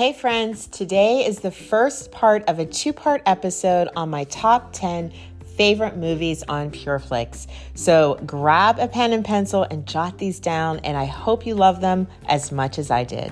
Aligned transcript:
Hey, 0.00 0.14
friends, 0.14 0.66
today 0.66 1.26
is 1.26 1.40
the 1.40 1.50
first 1.50 2.10
part 2.10 2.48
of 2.48 2.58
a 2.58 2.64
two 2.64 2.94
part 2.94 3.20
episode 3.26 3.90
on 3.94 4.08
my 4.08 4.24
top 4.24 4.72
10 4.72 5.12
favorite 5.58 5.98
movies 5.98 6.42
on 6.48 6.70
PureFlix. 6.70 7.46
So 7.74 8.18
grab 8.24 8.78
a 8.78 8.88
pen 8.88 9.12
and 9.12 9.22
pencil 9.22 9.64
and 9.64 9.84
jot 9.84 10.16
these 10.16 10.40
down, 10.40 10.78
and 10.84 10.96
I 10.96 11.04
hope 11.04 11.44
you 11.44 11.54
love 11.54 11.82
them 11.82 12.08
as 12.28 12.50
much 12.50 12.78
as 12.78 12.90
I 12.90 13.04
did. 13.04 13.30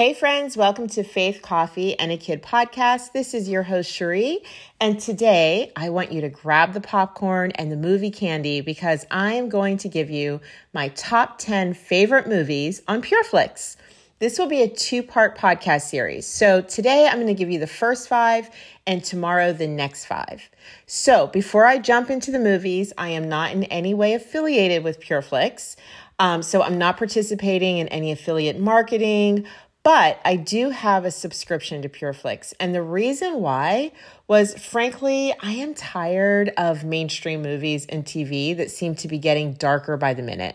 Hey, 0.00 0.14
friends, 0.14 0.56
welcome 0.56 0.86
to 0.88 1.02
Faith 1.02 1.42
Coffee 1.42 1.94
and 1.98 2.10
a 2.10 2.16
Kid 2.16 2.42
podcast. 2.42 3.12
This 3.12 3.34
is 3.34 3.50
your 3.50 3.62
host, 3.62 3.92
Cherie. 3.92 4.38
And 4.80 4.98
today 4.98 5.72
I 5.76 5.90
want 5.90 6.10
you 6.10 6.22
to 6.22 6.30
grab 6.30 6.72
the 6.72 6.80
popcorn 6.80 7.50
and 7.56 7.70
the 7.70 7.76
movie 7.76 8.10
candy 8.10 8.62
because 8.62 9.04
I 9.10 9.34
am 9.34 9.50
going 9.50 9.76
to 9.76 9.90
give 9.90 10.08
you 10.08 10.40
my 10.72 10.88
top 10.88 11.36
10 11.36 11.74
favorite 11.74 12.26
movies 12.26 12.80
on 12.88 13.02
PureFlix. 13.02 13.76
This 14.20 14.38
will 14.38 14.46
be 14.46 14.62
a 14.62 14.68
two 14.68 15.02
part 15.02 15.36
podcast 15.36 15.82
series. 15.82 16.24
So 16.24 16.62
today 16.62 17.06
I'm 17.06 17.16
going 17.16 17.26
to 17.26 17.34
give 17.34 17.50
you 17.50 17.58
the 17.58 17.66
first 17.66 18.08
five 18.08 18.48
and 18.86 19.04
tomorrow 19.04 19.52
the 19.52 19.66
next 19.66 20.06
five. 20.06 20.48
So 20.86 21.26
before 21.26 21.66
I 21.66 21.76
jump 21.76 22.08
into 22.08 22.30
the 22.30 22.38
movies, 22.38 22.94
I 22.96 23.10
am 23.10 23.28
not 23.28 23.52
in 23.52 23.64
any 23.64 23.92
way 23.92 24.14
affiliated 24.14 24.82
with 24.82 24.98
PureFlix. 24.98 25.76
Um, 26.18 26.42
so 26.42 26.62
I'm 26.62 26.78
not 26.78 26.96
participating 26.96 27.78
in 27.78 27.88
any 27.88 28.12
affiliate 28.12 28.58
marketing 28.58 29.46
but 29.82 30.20
I 30.24 30.36
do 30.36 30.70
have 30.70 31.04
a 31.04 31.10
subscription 31.10 31.80
to 31.82 31.88
PureFlix. 31.88 32.52
And 32.60 32.74
the 32.74 32.82
reason 32.82 33.40
why 33.40 33.92
was 34.28 34.54
frankly, 34.54 35.34
I 35.40 35.52
am 35.52 35.74
tired 35.74 36.52
of 36.56 36.84
mainstream 36.84 37.42
movies 37.42 37.86
and 37.88 38.04
TV 38.04 38.56
that 38.56 38.70
seem 38.70 38.94
to 38.96 39.08
be 39.08 39.18
getting 39.18 39.54
darker 39.54 39.96
by 39.96 40.14
the 40.14 40.22
minute. 40.22 40.54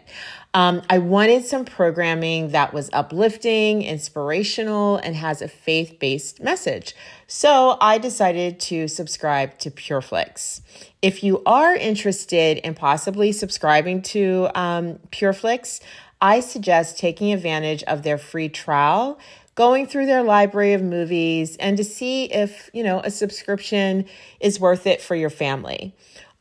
Um, 0.53 0.81
I 0.89 0.99
wanted 0.99 1.43
some 1.45 1.65
programming 1.65 2.51
that 2.51 2.73
was 2.73 2.89
uplifting, 2.93 3.81
inspirational, 3.81 4.97
and 4.97 5.15
has 5.15 5.41
a 5.41 5.49
faith 5.49 5.99
based 5.99 6.41
message. 6.41 6.95
So 7.27 7.77
I 7.81 7.97
decided 7.97 8.59
to 8.61 8.87
subscribe 8.87 9.57
to 9.59 9.71
PureFlix. 9.71 10.61
If 11.01 11.23
you 11.23 11.43
are 11.45 11.75
interested 11.75 12.59
in 12.59 12.75
possibly 12.75 13.33
subscribing 13.33 14.03
to 14.03 14.49
um, 14.55 14.99
PureFlix, 15.11 15.81
I 16.21 16.39
suggest 16.39 16.97
taking 16.97 17.33
advantage 17.33 17.83
of 17.83 18.03
their 18.03 18.17
free 18.17 18.49
trial, 18.49 19.19
going 19.53 19.87
through 19.87 20.05
their 20.05 20.23
library 20.23 20.73
of 20.73 20.81
movies, 20.81 21.55
and 21.57 21.77
to 21.77 21.83
see 21.83 22.25
if, 22.25 22.69
you 22.73 22.83
know, 22.83 22.99
a 23.01 23.11
subscription 23.11 24.05
is 24.39 24.59
worth 24.59 24.85
it 24.87 25.01
for 25.01 25.15
your 25.15 25.29
family. 25.29 25.93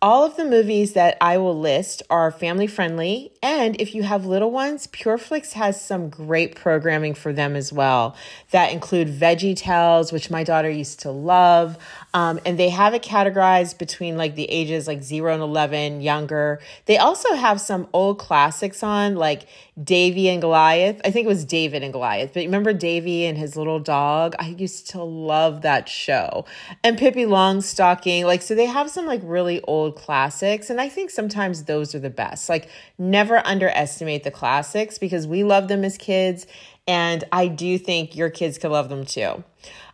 All 0.05 0.23
of 0.23 0.37
the 0.37 0.45
movies 0.45 0.93
that 0.93 1.17
I 1.19 1.39
will 1.39 1.59
list 1.59 2.03
are 2.11 2.31
family 2.31 2.67
friendly. 2.67 3.33
And 3.43 3.81
if 3.81 3.95
you 3.95 4.03
have 4.03 4.27
little 4.27 4.51
ones, 4.51 4.87
PureFlix 4.87 5.53
has 5.53 5.81
some 5.81 6.11
great 6.11 6.55
programming 6.55 7.15
for 7.15 7.33
them 7.33 7.57
as 7.57 7.73
well 7.73 8.15
that 8.51 8.71
include 8.71 9.09
Veggie 9.09 9.57
Tales, 9.57 10.13
which 10.13 10.31
my 10.31 10.45
daughter 10.45 10.69
used 10.69 11.01
to 11.01 11.11
love. 11.11 11.79
Um, 12.13 12.39
and 12.45 12.59
they 12.59 12.69
have 12.69 12.93
it 12.93 13.03
categorized 13.03 13.79
between 13.79 14.19
like 14.19 14.35
the 14.35 14.45
ages 14.51 14.87
like 14.87 15.03
0 15.03 15.33
and 15.33 15.43
11, 15.43 16.03
younger. 16.03 16.61
They 16.85 16.99
also 16.99 17.33
have 17.33 17.59
some 17.59 17.89
old 17.95 18.19
classics 18.19 18.83
on, 18.83 19.15
like 19.15 19.47
Davey 19.83 20.29
and 20.29 20.41
Goliath. 20.41 21.01
I 21.05 21.11
think 21.11 21.25
it 21.25 21.29
was 21.29 21.45
David 21.45 21.83
and 21.83 21.93
Goliath, 21.93 22.33
but 22.33 22.41
remember 22.41 22.73
Davey 22.73 23.27
and 23.27 23.37
his 23.37 23.57
little 23.57 23.81
dog? 23.81 24.37
I 24.39 24.49
used 24.49 24.91
to 24.91 25.03
love 25.03 25.63
that 25.63 25.89
show. 25.89 26.45
And 26.85 26.97
Pippi 26.97 27.25
Longstocking. 27.25 28.25
Like, 28.25 28.43
so 28.43 28.55
they 28.55 28.67
have 28.67 28.89
some 28.89 29.07
like 29.07 29.21
really 29.25 29.61
old 29.63 29.97
classics. 29.97 30.71
And 30.71 30.81
I 30.81 30.89
think 30.89 31.11
sometimes 31.11 31.65
those 31.65 31.95
are 31.95 31.99
the 31.99 32.11
best. 32.11 32.49
Like, 32.49 32.69
never 32.99 33.45
underestimate 33.45 34.23
the 34.23 34.31
classics 34.31 34.97
because 34.99 35.27
we 35.27 35.43
love 35.43 35.67
them 35.67 35.85
as 35.85 35.99
kids. 35.99 36.47
And 36.87 37.25
I 37.33 37.49
do 37.49 37.79
think 37.79 38.15
your 38.15 38.31
kids 38.31 38.59
could 38.59 38.71
love 38.71 38.89
them 38.89 39.05
too. 39.05 39.43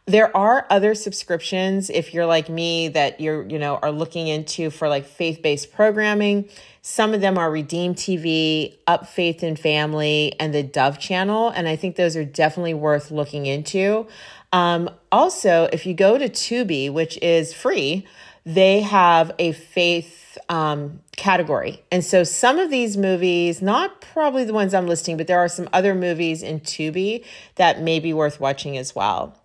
There 0.06 0.34
are 0.37 0.66
other 0.71 0.94
subscriptions 0.94 1.88
if 1.88 2.12
you're 2.12 2.27
like 2.27 2.49
me 2.49 2.88
that 2.88 3.21
you're, 3.21 3.47
you 3.49 3.59
know, 3.59 3.77
are 3.77 3.93
looking 3.93 4.27
into 4.27 4.71
for 4.71 4.88
like 4.88 5.06
faith-based 5.06 5.72
programming. 5.72 6.49
Some 6.83 7.15
of 7.15 7.21
them 7.21 7.38
are 7.38 7.50
Redeem 7.50 7.94
TV, 7.94 8.78
Up 8.87 9.06
Faith 9.06 9.43
and 9.43 9.59
Family, 9.59 10.34
and 10.41 10.53
the 10.55 10.62
Dove 10.62 10.99
channel. 10.99 11.50
And 11.50 11.69
I 11.69 11.77
think 11.77 11.97
those 11.97 12.16
are 12.16 12.25
definitely 12.25 12.75
worth 12.75 13.10
looking 13.10 13.47
into. 13.47 14.09
Um, 14.53 14.91
also, 15.12 15.69
if 15.72 15.87
you 15.87 15.94
go 15.94 16.19
to 16.19 16.28
Tubi, 16.28 16.93
which 16.93 17.16
is 17.22 17.53
free, 17.55 18.06
they 18.44 18.81
have 18.81 19.33
a 19.39 19.53
faith 19.53 20.39
um, 20.49 21.00
category. 21.16 21.83
And 21.93 22.05
so 22.05 22.25
some 22.25 22.59
of 22.59 22.71
these 22.71 22.97
movies, 22.97 23.60
not 23.60 24.00
probably 24.00 24.44
the 24.44 24.55
ones 24.55 24.75
I'm 24.75 24.87
listing, 24.87 25.16
but 25.16 25.27
there 25.27 25.39
are 25.39 25.49
some 25.49 25.69
other 25.72 25.94
movies 25.94 26.43
in 26.43 26.60
Tubi 26.60 27.25
that 27.56 27.81
may 27.81 28.00
be 28.00 28.12
worth 28.12 28.41
watching 28.41 28.77
as 28.77 28.94
well. 28.94 29.40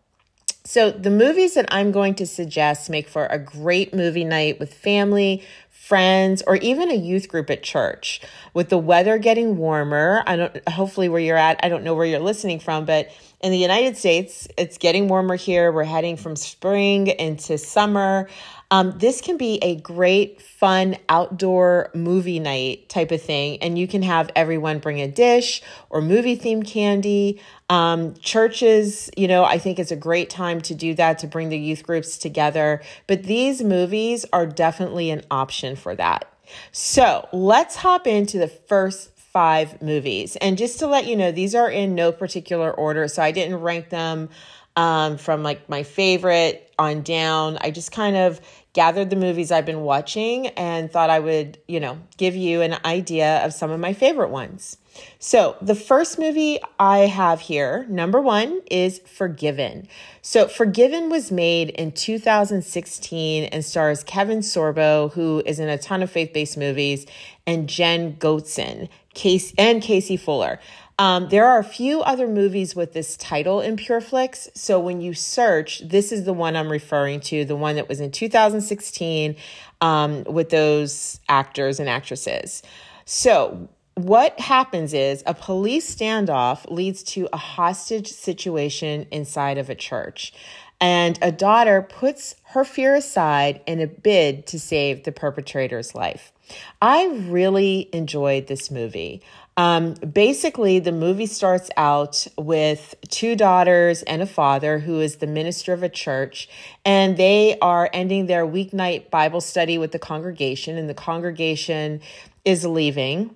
So, 0.68 0.90
the 0.90 1.12
movies 1.12 1.54
that 1.54 1.68
I'm 1.70 1.92
going 1.92 2.16
to 2.16 2.26
suggest 2.26 2.90
make 2.90 3.08
for 3.08 3.28
a 3.28 3.38
great 3.38 3.94
movie 3.94 4.24
night 4.24 4.60
with 4.60 4.74
family, 4.74 5.44
friends, 5.70 6.42
or 6.48 6.56
even 6.56 6.90
a 6.90 6.96
youth 6.96 7.28
group 7.28 7.52
at 7.52 7.62
church. 7.62 8.20
With 8.56 8.70
the 8.70 8.78
weather 8.80 9.20
getting 9.20 9.58
warmer, 9.58 10.24
I 10.26 10.36
don't 10.36 10.68
hopefully 10.68 11.08
where 11.08 11.22
you're 11.22 11.38
at, 11.38 11.60
I 11.64 11.70
don't 11.70 11.84
know 11.84 11.94
where 11.94 12.08
you're 12.08 12.20
listening 12.20 12.60
from, 12.60 12.86
but 12.86 13.12
in 13.42 13.52
the 13.52 13.60
United 13.60 13.96
States, 13.96 14.48
it's 14.58 14.80
getting 14.80 15.08
warmer 15.08 15.36
here. 15.36 15.72
We're 15.72 15.84
heading 15.84 16.18
from 16.18 16.36
spring 16.36 17.08
into 17.08 17.60
summer. 17.60 18.28
Um, 18.72 18.98
this 18.98 19.22
can 19.22 19.38
be 19.38 19.60
a 19.62 19.76
great, 19.76 20.42
fun 20.42 20.98
outdoor 21.08 21.92
movie 21.94 22.40
night 22.40 22.90
type 22.90 23.12
of 23.12 23.22
thing. 23.22 23.62
And 23.62 23.78
you 23.78 23.88
can 23.88 24.02
have 24.02 24.32
everyone 24.36 24.80
bring 24.80 25.02
a 25.02 25.08
dish 25.08 25.62
or 25.90 26.02
movie 26.02 26.38
themed 26.38 26.68
candy. 26.68 27.42
Um, 27.70 28.16
churches, 28.16 29.10
you 29.16 29.28
know, 29.28 29.44
I 29.44 29.58
think 29.58 29.80
it's 29.80 29.92
a 29.92 29.96
great 29.96 30.30
time 30.30 30.62
to 30.62 30.76
do 30.76 30.94
that 30.96 31.20
to 31.20 31.28
bring 31.28 31.50
the 31.50 31.58
youth 31.58 31.84
groups 31.84 32.18
together. 32.18 32.82
But 33.08 33.24
these 33.24 33.64
movies 33.64 34.26
are 34.34 34.46
definitely 34.46 35.10
an 35.12 35.24
option 35.30 35.76
for 35.76 35.96
that. 35.96 36.32
So 36.72 37.28
let's 37.32 37.76
hop 37.76 38.08
into 38.08 38.38
the 38.38 38.48
first 38.48 39.12
five 39.36 39.82
movies. 39.82 40.38
And 40.38 40.58
just 40.58 40.80
to 40.80 40.88
let 40.88 41.08
you 41.08 41.16
know, 41.16 41.32
these 41.32 41.56
are 41.56 41.70
in 41.70 41.94
no 41.94 42.12
particular 42.12 42.72
order. 42.72 43.08
So 43.08 43.22
I 43.22 43.32
didn't 43.32 43.58
rank 43.58 43.90
them 43.90 44.30
um, 44.76 45.18
from 45.18 45.44
like 45.44 45.70
my 45.70 45.84
favorite 45.84 46.72
on 46.78 47.02
down. 47.02 47.58
I 47.62 47.72
just 47.72 47.92
kind 47.92 48.16
of 48.16 48.42
gathered 48.74 49.10
the 49.10 49.16
movies 49.16 49.52
I've 49.52 49.66
been 49.66 49.82
watching 49.82 50.48
and 50.48 50.92
thought 50.92 51.10
I 51.10 51.20
would, 51.20 51.58
you 51.68 51.80
know, 51.80 51.98
give 52.18 52.36
you 52.36 52.62
an 52.62 52.78
idea 52.84 53.44
of 53.46 53.54
some 53.54 53.72
of 53.72 53.80
my 53.80 53.94
favorite 53.94 54.30
ones. 54.30 54.78
So, 55.20 55.58
the 55.62 55.76
first 55.76 56.20
movie 56.20 56.60
I 56.80 57.00
have 57.00 57.42
here, 57.42 57.86
number 57.90 58.22
one, 58.22 58.62
is 58.72 59.00
Forgiven. 59.00 59.90
So, 60.22 60.48
Forgiven 60.48 61.10
was 61.10 61.32
made 61.32 61.70
in 61.72 61.92
2016 61.92 63.44
and 63.46 63.66
stars 63.66 64.04
Kevin 64.06 64.40
Sorbo, 64.40 65.12
who 65.12 65.42
is 65.46 65.60
in 65.60 65.68
a 65.68 65.78
ton 65.78 66.02
of 66.02 66.12
faith 66.12 66.32
based 66.32 66.58
movies, 66.58 67.06
and 67.46 67.68
Jenn 67.68 68.14
Gotzon, 68.14 68.88
Case, 69.14 69.54
and 69.58 69.82
Casey 69.82 70.16
Fuller. 70.16 70.60
Um, 70.98 71.28
there 71.28 71.46
are 71.46 71.60
a 71.60 71.64
few 71.64 72.02
other 72.02 72.28
movies 72.28 72.76
with 72.76 72.94
this 72.94 73.18
title 73.18 73.60
in 73.60 73.76
PureFlix. 73.76 74.50
So 74.56 74.80
when 74.80 75.02
you 75.02 75.14
search, 75.14 75.80
this 75.80 76.12
is 76.12 76.24
the 76.24 76.34
one 76.34 76.56
I'm 76.56 76.72
referring 76.72 77.20
to, 77.22 77.44
the 77.44 77.56
one 77.56 77.76
that 77.76 77.90
was 77.90 78.00
in 78.00 78.12
2016 78.12 79.36
um, 79.82 80.24
with 80.24 80.50
those 80.50 81.20
actors 81.28 81.80
and 81.82 81.90
actresses. 81.90 82.64
So 83.04 83.68
what 83.96 84.40
happens 84.40 84.94
is 84.94 85.22
a 85.26 85.34
police 85.34 85.94
standoff 85.94 86.70
leads 86.70 87.04
to 87.04 87.28
a 87.34 87.38
hostage 87.38 88.08
situation 88.08 89.06
inside 89.12 89.58
of 89.58 89.70
a 89.70 89.76
church. 89.76 90.34
And 90.82 91.18
a 91.22 91.32
daughter 91.32 91.82
puts 91.82 92.36
her 92.44 92.66
fear 92.66 92.96
aside 92.96 93.62
in 93.66 93.80
a 93.80 93.88
bid 93.88 94.46
to 94.48 94.60
save 94.60 95.04
the 95.04 95.12
perpetrator's 95.12 95.96
life. 95.96 96.34
I 96.82 97.08
really 97.08 97.90
enjoyed 97.94 98.48
this 98.48 98.70
movie. 98.70 99.22
Um, 99.58 99.94
basically, 99.94 100.80
the 100.80 100.92
movie 100.92 101.28
starts 101.28 101.70
out 101.78 102.28
with 102.38 102.94
two 103.10 103.38
daughters 103.38 104.04
and 104.04 104.22
a 104.22 104.26
father 104.26 104.80
who 104.80 105.00
is 105.00 105.18
the 105.18 105.28
minister 105.28 105.72
of 105.72 105.82
a 105.82 105.88
church, 105.88 106.50
and 106.84 107.16
they 107.16 107.58
are 107.62 107.90
ending 107.94 108.26
their 108.26 108.46
weeknight 108.46 109.10
Bible 109.10 109.40
study 109.40 109.78
with 109.78 109.94
the 109.94 110.00
congregation, 110.00 110.78
and 110.78 110.90
the 110.90 110.94
congregation 110.94 112.02
is 112.44 112.66
leaving. 112.66 113.34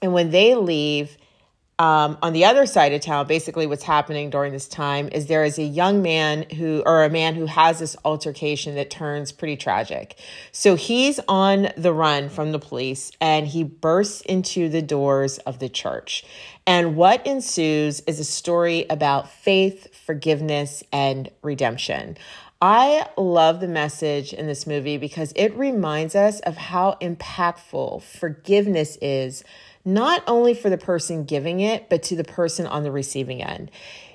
And 0.00 0.12
when 0.12 0.30
they 0.30 0.56
leave, 0.56 1.16
um, 1.82 2.16
on 2.22 2.32
the 2.32 2.44
other 2.44 2.64
side 2.64 2.92
of 2.92 3.00
town, 3.00 3.26
basically 3.26 3.66
what's 3.66 3.82
happening 3.82 4.30
during 4.30 4.52
this 4.52 4.68
time 4.68 5.08
is 5.10 5.26
there 5.26 5.42
is 5.42 5.58
a 5.58 5.64
young 5.64 6.00
man 6.00 6.48
who, 6.50 6.80
or 6.86 7.02
a 7.02 7.10
man 7.10 7.34
who 7.34 7.46
has 7.46 7.80
this 7.80 7.96
altercation 8.04 8.76
that 8.76 8.88
turns 8.88 9.32
pretty 9.32 9.56
tragic. 9.56 10.16
So 10.52 10.76
he's 10.76 11.18
on 11.26 11.70
the 11.76 11.92
run 11.92 12.28
from 12.28 12.52
the 12.52 12.60
police 12.60 13.10
and 13.20 13.48
he 13.48 13.64
bursts 13.64 14.20
into 14.20 14.68
the 14.68 14.80
doors 14.80 15.38
of 15.38 15.58
the 15.58 15.68
church. 15.68 16.24
And 16.68 16.94
what 16.94 17.26
ensues 17.26 17.98
is 18.02 18.20
a 18.20 18.24
story 18.24 18.86
about 18.88 19.28
faith, 19.28 19.92
forgiveness, 20.06 20.84
and 20.92 21.32
redemption. 21.42 22.16
I 22.60 23.08
love 23.16 23.58
the 23.58 23.66
message 23.66 24.32
in 24.32 24.46
this 24.46 24.68
movie 24.68 24.98
because 24.98 25.32
it 25.34 25.52
reminds 25.56 26.14
us 26.14 26.38
of 26.42 26.56
how 26.56 26.96
impactful 27.00 28.04
forgiveness 28.04 28.96
is, 29.02 29.42
not 29.84 30.22
only 30.26 30.54
for 30.54 30.70
the 30.70 30.78
person 30.78 31.24
giving 31.24 31.60
it, 31.60 31.88
but 31.88 32.02
to 32.04 32.16
the 32.16 32.24
person 32.24 32.66
on 32.66 32.82
the 32.82 32.92
receiving 32.92 33.42
end. 33.42 33.70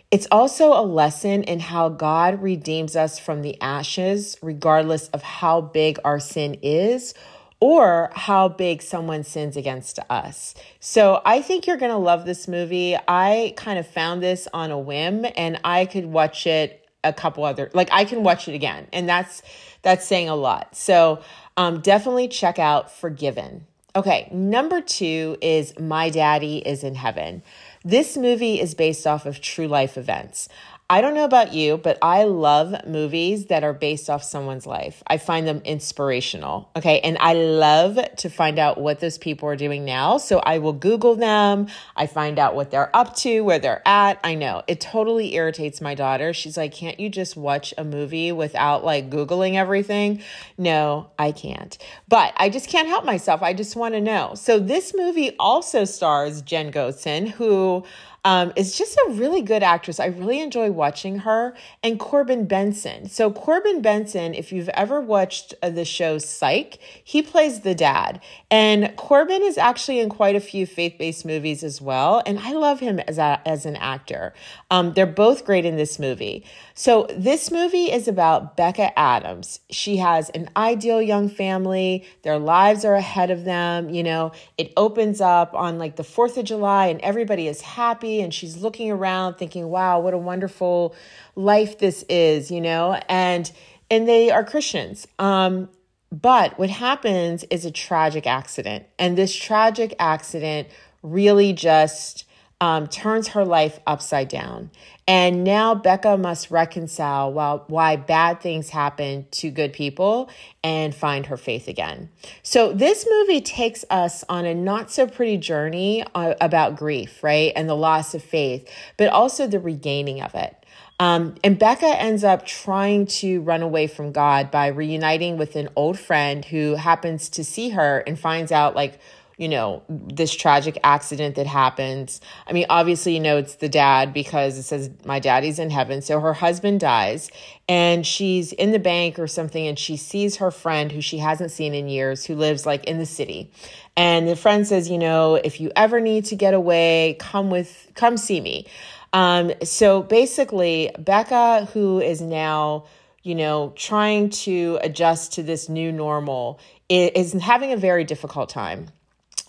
It's 0.09 0.27
also 0.31 0.71
a 0.71 0.83
lesson 0.83 1.43
in 1.43 1.59
how 1.59 1.89
God 1.89 2.41
redeems 2.41 2.95
us 2.95 3.19
from 3.19 3.41
the 3.41 3.61
ashes, 3.61 4.37
regardless 4.41 5.09
of 5.09 5.21
how 5.21 5.59
big 5.59 5.99
our 6.05 6.19
sin 6.19 6.57
is 6.61 7.13
or 7.59 8.11
how 8.13 8.47
big 8.47 8.81
someone 8.81 9.23
sins 9.23 9.57
against 9.57 9.99
us. 10.09 10.55
So 10.79 11.21
I 11.25 11.41
think 11.41 11.67
you're 11.67 11.77
going 11.77 11.91
to 11.91 11.97
love 11.97 12.25
this 12.25 12.47
movie. 12.47 12.95
I 13.07 13.53
kind 13.57 13.79
of 13.79 13.87
found 13.87 14.21
this 14.23 14.47
on 14.53 14.71
a 14.71 14.79
whim 14.79 15.25
and 15.35 15.59
I 15.63 15.85
could 15.85 16.05
watch 16.05 16.47
it 16.47 16.83
a 17.03 17.13
couple 17.13 17.45
other 17.45 17.69
like 17.73 17.87
I 17.91 18.05
can 18.05 18.23
watch 18.23 18.49
it 18.49 18.55
again 18.55 18.87
and 18.91 19.07
that's 19.07 19.41
that's 19.81 20.05
saying 20.05 20.29
a 20.29 20.35
lot. 20.35 20.75
So 20.75 21.21
um 21.55 21.79
definitely 21.79 22.27
check 22.27 22.59
out 22.59 22.91
Forgiven. 22.91 23.65
Okay, 23.97 24.29
number 24.31 24.79
2 24.79 25.37
is 25.41 25.73
My 25.79 26.11
Daddy 26.11 26.59
is 26.59 26.83
in 26.83 26.93
Heaven. 26.93 27.41
This 27.83 28.15
movie 28.15 28.61
is 28.61 28.75
based 28.75 29.07
off 29.07 29.25
of 29.25 29.41
true 29.41 29.67
life 29.67 29.97
events. 29.97 30.49
I 30.89 31.01
don't 31.01 31.15
know 31.15 31.25
about 31.25 31.53
you, 31.53 31.77
but 31.77 31.97
I 32.01 32.23
love 32.23 32.73
movies 32.87 33.47
that 33.47 33.61
are 33.65 33.73
based 33.73 34.09
off 34.09 34.23
someone's 34.23 34.65
life. 34.65 35.03
I 35.05 35.17
find 35.17 35.45
them 35.45 35.61
inspirational. 35.65 36.69
Okay. 36.77 37.01
And 37.01 37.17
I 37.19 37.33
love 37.33 37.99
to 38.17 38.29
find 38.29 38.57
out 38.57 38.79
what 38.79 39.01
those 39.01 39.17
people 39.17 39.49
are 39.49 39.57
doing 39.57 39.83
now. 39.83 40.17
So 40.17 40.39
I 40.39 40.59
will 40.59 40.71
Google 40.71 41.15
them. 41.15 41.67
I 41.97 42.07
find 42.07 42.39
out 42.39 42.55
what 42.55 42.71
they're 42.71 42.95
up 42.95 43.17
to, 43.17 43.41
where 43.41 43.59
they're 43.59 43.85
at. 43.85 44.17
I 44.23 44.35
know 44.35 44.63
it 44.67 44.79
totally 44.79 45.35
irritates 45.35 45.81
my 45.81 45.93
daughter. 45.93 46.31
She's 46.33 46.55
like, 46.55 46.73
can't 46.73 47.01
you 47.01 47.09
just 47.09 47.35
watch 47.35 47.73
a 47.77 47.83
movie 47.83 48.31
without 48.31 48.85
like 48.85 49.09
Googling 49.09 49.55
everything? 49.55 50.21
No, 50.57 51.09
I 51.19 51.33
can't. 51.33 51.77
But 52.07 52.33
I 52.37 52.47
just 52.47 52.69
can't 52.69 52.87
help 52.87 53.03
myself. 53.03 53.41
I 53.41 53.53
just 53.53 53.75
want 53.75 53.93
to 53.95 53.99
know. 53.99 54.35
So 54.35 54.57
this 54.57 54.93
movie 54.95 55.35
also 55.37 55.83
stars 55.83 56.41
Jenn 56.41 56.71
Gotzon, 56.71 57.27
who 57.27 57.83
um, 58.27 58.51
is 58.57 58.77
just 58.77 58.97
a 58.97 59.11
really 59.11 59.41
good 59.41 59.63
actress. 59.63 60.01
I 60.01 60.07
really 60.07 60.41
enjoy 60.41 60.69
watching 60.69 61.19
her. 61.19 61.53
And 61.81 61.97
Corbin 61.97 62.45
Bernsen. 62.45 63.09
So, 63.09 63.31
Corbin 63.31 63.81
Bernsen, 63.81 64.37
if 64.37 64.51
you've 64.51 64.67
ever 64.69 64.99
watched 64.99 65.53
uh, 65.63 65.69
the 65.69 65.85
show 65.85 66.17
Psych, 66.17 66.77
he 67.01 67.21
plays 67.21 67.61
the 67.61 67.73
dad. 67.73 68.21
And 68.51 68.93
Corbin 68.97 69.43
is 69.43 69.57
actually 69.57 69.99
in 69.99 70.09
quite 70.09 70.35
a 70.35 70.41
few 70.41 70.65
faith 70.65 70.95
based 70.99 71.25
movies 71.25 71.63
as 71.63 71.81
well. 71.81 72.21
And 72.25 72.37
I 72.39 72.51
love 72.51 72.81
him 72.81 72.99
as, 72.99 73.17
a, 73.17 73.41
as 73.45 73.65
an 73.65 73.77
actor. 73.77 74.33
Um, 74.71 74.91
they're 74.91 75.05
both 75.05 75.45
great 75.45 75.63
in 75.63 75.77
this 75.77 75.97
movie. 75.97 76.43
So, 76.73 77.07
this 77.15 77.49
movie 77.49 77.89
is 77.89 78.09
about 78.09 78.57
Becca 78.57 78.99
Adams. 78.99 79.61
She 79.69 79.97
has 79.97 80.29
an 80.31 80.49
ideal 80.57 81.01
young 81.01 81.29
family, 81.29 82.05
their 82.23 82.39
lives 82.39 82.83
are 82.83 82.95
ahead 82.95 83.31
of 83.31 83.45
them. 83.45 83.89
You 83.89 84.03
know, 84.03 84.33
it 84.57 84.73
opens 84.75 85.21
up 85.21 85.53
on 85.53 85.79
like 85.79 85.95
the 85.95 86.03
4th 86.03 86.35
of 86.35 86.43
July, 86.43 86.87
and 86.87 86.99
everybody 86.99 87.47
is 87.47 87.61
happy 87.61 88.16
and 88.21 88.33
she's 88.33 88.57
looking 88.57 88.91
around 88.91 89.35
thinking, 89.35 89.67
wow, 89.67 89.99
what 89.99 90.13
a 90.13 90.17
wonderful 90.17 90.95
life 91.35 91.79
this 91.79 92.03
is, 92.09 92.51
you 92.51 92.61
know? 92.61 92.99
And 93.09 93.51
and 93.89 94.07
they 94.07 94.31
are 94.31 94.43
Christians. 94.43 95.07
Um, 95.17 95.69
but 96.11 96.57
what 96.57 96.69
happens 96.69 97.43
is 97.49 97.65
a 97.65 97.71
tragic 97.71 98.27
accident. 98.27 98.85
And 98.97 99.17
this 99.17 99.35
tragic 99.35 99.93
accident 99.99 100.67
really 101.03 101.53
just 101.53 102.25
um, 102.59 102.87
turns 102.87 103.29
her 103.29 103.45
life 103.45 103.79
upside 103.85 104.29
down. 104.29 104.71
And 105.07 105.43
now 105.43 105.75
Becca 105.75 106.17
must 106.17 106.51
reconcile 106.51 107.31
while, 107.31 107.63
why 107.67 107.95
bad 107.95 108.41
things 108.41 108.69
happen 108.69 109.27
to 109.31 109.49
good 109.51 109.71
people 109.73 110.29
and 110.63 110.93
find 110.93 111.27
her 111.27 111.37
faith 111.37 111.67
again. 111.67 112.09
So, 112.43 112.73
this 112.73 113.07
movie 113.09 113.41
takes 113.41 113.85
us 113.89 114.25
on 114.27 114.45
a 114.45 114.53
not 114.53 114.91
so 114.91 115.07
pretty 115.07 115.37
journey 115.37 116.03
uh, 116.13 116.33
about 116.41 116.75
grief, 116.75 117.23
right? 117.23 117.53
And 117.55 117.69
the 117.69 117.75
loss 117.75 118.13
of 118.15 118.23
faith, 118.23 118.69
but 118.97 119.07
also 119.09 119.47
the 119.47 119.59
regaining 119.59 120.21
of 120.21 120.35
it. 120.35 120.53
Um, 120.99 121.35
and 121.43 121.59
Becca 121.59 121.85
ends 121.85 122.23
up 122.23 122.45
trying 122.45 123.05
to 123.05 123.41
run 123.41 123.61
away 123.61 123.85
from 123.85 124.11
God 124.11 124.49
by 124.49 124.67
reuniting 124.67 125.37
with 125.37 125.55
an 125.55 125.69
old 125.75 125.99
friend 125.99 126.43
who 126.43 126.73
happens 126.73 127.29
to 127.29 127.43
see 127.43 127.69
her 127.69 127.99
and 127.99 128.19
finds 128.19 128.51
out, 128.51 128.75
like, 128.75 128.99
you 129.37 129.47
know, 129.47 129.83
this 129.87 130.33
tragic 130.33 130.79
accident 130.83 131.35
that 131.35 131.45
happens. 131.45 132.21
I 132.47 132.53
mean, 132.53 132.65
obviously, 132.71 133.13
you 133.13 133.19
know, 133.19 133.37
it's 133.37 133.55
the 133.55 133.69
dad 133.69 134.11
because 134.11 134.57
it 134.57 134.63
says, 134.63 134.89
My 135.05 135.19
daddy's 135.19 135.59
in 135.59 135.69
heaven. 135.69 136.01
So 136.01 136.19
her 136.19 136.33
husband 136.33 136.79
dies 136.79 137.29
and 137.69 138.05
she's 138.05 138.51
in 138.51 138.71
the 138.71 138.79
bank 138.79 139.19
or 139.19 139.27
something 139.27 139.67
and 139.67 139.77
she 139.77 139.95
sees 139.95 140.37
her 140.37 140.49
friend 140.49 140.91
who 140.91 141.01
she 141.01 141.19
hasn't 141.19 141.51
seen 141.51 141.75
in 141.75 141.87
years 141.87 142.25
who 142.25 142.35
lives 142.35 142.65
like 142.65 142.85
in 142.85 142.97
the 142.97 143.05
city. 143.05 143.51
And 143.95 144.27
the 144.27 144.35
friend 144.35 144.67
says, 144.67 144.89
You 144.89 144.97
know, 144.97 145.35
if 145.35 145.61
you 145.61 145.71
ever 145.75 145.99
need 145.99 146.25
to 146.25 146.35
get 146.35 146.55
away, 146.55 147.15
come 147.19 147.51
with, 147.51 147.91
come 147.93 148.17
see 148.17 148.41
me. 148.41 148.65
Um, 149.13 149.51
so 149.63 150.01
basically, 150.01 150.89
Becca, 150.97 151.65
who 151.73 151.99
is 151.99 152.21
now, 152.21 152.85
you 153.21 153.35
know, 153.35 153.71
trying 153.75 154.31
to 154.31 154.79
adjust 154.81 155.33
to 155.33 155.43
this 155.43 155.69
new 155.69 155.91
normal, 155.91 156.59
is 156.89 157.33
having 157.33 157.71
a 157.71 157.77
very 157.77 158.03
difficult 158.03 158.49
time 158.49 158.87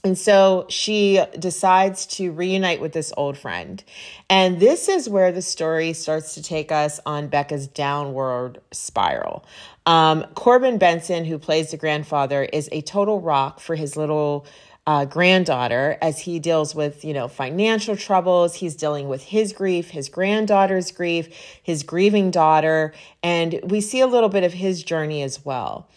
and 0.04 0.16
so 0.16 0.66
she 0.68 1.22
decides 1.38 2.06
to 2.06 2.30
reunite 2.30 2.80
with 2.80 2.92
this 2.92 3.12
old 3.16 3.36
friend. 3.36 3.82
And 4.30 4.60
this 4.60 4.88
is 4.88 5.08
where 5.08 5.32
the 5.32 5.42
story 5.42 5.92
starts 5.92 6.34
to 6.34 6.42
take 6.42 6.70
us 6.70 7.00
on 7.04 7.28
Becca's 7.28 7.66
downward 7.66 8.60
spiral. 8.70 9.44
Um, 9.86 10.24
Corbin 10.34 10.78
Bernsen, 10.78 11.26
who 11.26 11.38
plays 11.38 11.72
the 11.72 11.76
grandfather, 11.76 12.44
is 12.44 12.68
a 12.70 12.80
total 12.82 13.20
rock 13.20 13.58
for 13.58 13.74
his 13.74 13.96
little 13.96 14.46
uh, 14.86 15.04
granddaughter 15.04 15.98
as 16.00 16.20
he 16.20 16.38
deals 16.38 16.74
with, 16.74 17.04
you 17.04 17.12
know, 17.12 17.28
financial 17.28 17.96
troubles. 17.96 18.54
He's 18.54 18.74
dealing 18.74 19.08
with 19.08 19.22
his 19.22 19.52
grief, 19.52 19.90
his 19.90 20.08
granddaughter's 20.08 20.92
grief, 20.92 21.28
his 21.62 21.82
grieving 21.82 22.30
daughter, 22.30 22.94
and 23.22 23.60
we 23.64 23.82
see 23.82 24.00
a 24.00 24.06
little 24.06 24.30
bit 24.30 24.44
of 24.44 24.54
his 24.54 24.82
journey 24.82 25.22
as 25.22 25.44
well. 25.44 25.90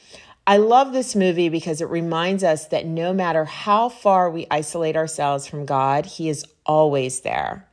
I 0.48 0.58
love 0.58 0.92
this 0.92 1.16
movie 1.16 1.50
because 1.50 1.82
it 1.82 1.90
reminds 1.90 2.44
us 2.44 2.68
that 2.68 2.86
no 2.86 3.14
matter 3.14 3.46
how 3.46 3.90
far 3.90 4.30
we 4.30 4.48
isolate 4.50 4.96
ourselves 4.96 5.48
from 5.48 5.66
God, 5.66 6.06
He 6.06 6.30
is 6.30 6.46
always 6.66 7.22
there. 7.22 7.68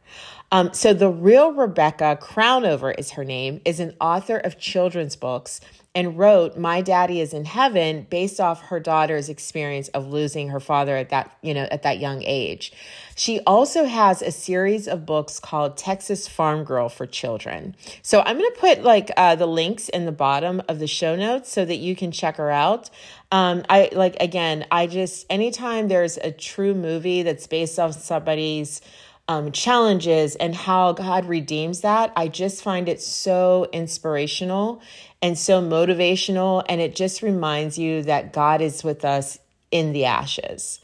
Um, 0.50 0.72
so, 0.72 0.94
the 0.94 1.10
real 1.10 1.52
Rebecca 1.52 2.18
Crownover 2.20 2.94
is 2.98 3.12
her 3.12 3.24
name, 3.24 3.60
is 3.64 3.80
an 3.80 3.94
author 4.00 4.38
of 4.38 4.58
children's 4.58 5.14
books 5.14 5.60
and 5.94 6.18
wrote 6.18 6.56
My 6.56 6.80
Daddy 6.80 7.20
is 7.20 7.34
in 7.34 7.44
Heaven 7.44 8.06
based 8.08 8.40
off 8.40 8.62
her 8.66 8.80
daughter's 8.80 9.28
experience 9.28 9.88
of 9.88 10.06
losing 10.06 10.48
her 10.48 10.60
father 10.60 10.96
at 10.96 11.10
that, 11.10 11.36
you 11.42 11.54
know, 11.54 11.66
at 11.70 11.82
that 11.82 11.98
young 11.98 12.22
age. 12.22 12.72
She 13.18 13.40
also 13.40 13.84
has 13.84 14.22
a 14.22 14.30
series 14.30 14.86
of 14.86 15.04
books 15.04 15.40
called 15.40 15.76
Texas 15.76 16.28
Farm 16.28 16.62
Girl 16.62 16.88
for 16.88 17.04
Children. 17.04 17.74
So 18.00 18.20
I'm 18.20 18.38
going 18.38 18.48
to 18.54 18.60
put 18.60 18.84
like 18.84 19.10
uh, 19.16 19.34
the 19.34 19.46
links 19.46 19.88
in 19.88 20.04
the 20.04 20.12
bottom 20.12 20.62
of 20.68 20.78
the 20.78 20.86
show 20.86 21.16
notes 21.16 21.50
so 21.50 21.64
that 21.64 21.78
you 21.78 21.96
can 21.96 22.12
check 22.12 22.36
her 22.36 22.52
out. 22.52 22.90
Um, 23.32 23.64
I 23.68 23.90
like 23.92 24.14
again, 24.20 24.66
I 24.70 24.86
just 24.86 25.26
anytime 25.28 25.88
there's 25.88 26.16
a 26.16 26.30
true 26.30 26.74
movie 26.74 27.24
that's 27.24 27.48
based 27.48 27.80
off 27.80 27.94
somebody's 27.94 28.80
um, 29.26 29.50
challenges 29.50 30.36
and 30.36 30.54
how 30.54 30.92
God 30.92 31.24
redeems 31.24 31.80
that, 31.80 32.12
I 32.14 32.28
just 32.28 32.62
find 32.62 32.88
it 32.88 33.02
so 33.02 33.68
inspirational 33.72 34.80
and 35.20 35.36
so 35.36 35.60
motivational. 35.60 36.64
And 36.68 36.80
it 36.80 36.94
just 36.94 37.22
reminds 37.22 37.78
you 37.78 38.04
that 38.04 38.32
God 38.32 38.60
is 38.60 38.84
with 38.84 39.04
us 39.04 39.40
in 39.72 39.92
the 39.92 40.04
ashes. 40.04 40.78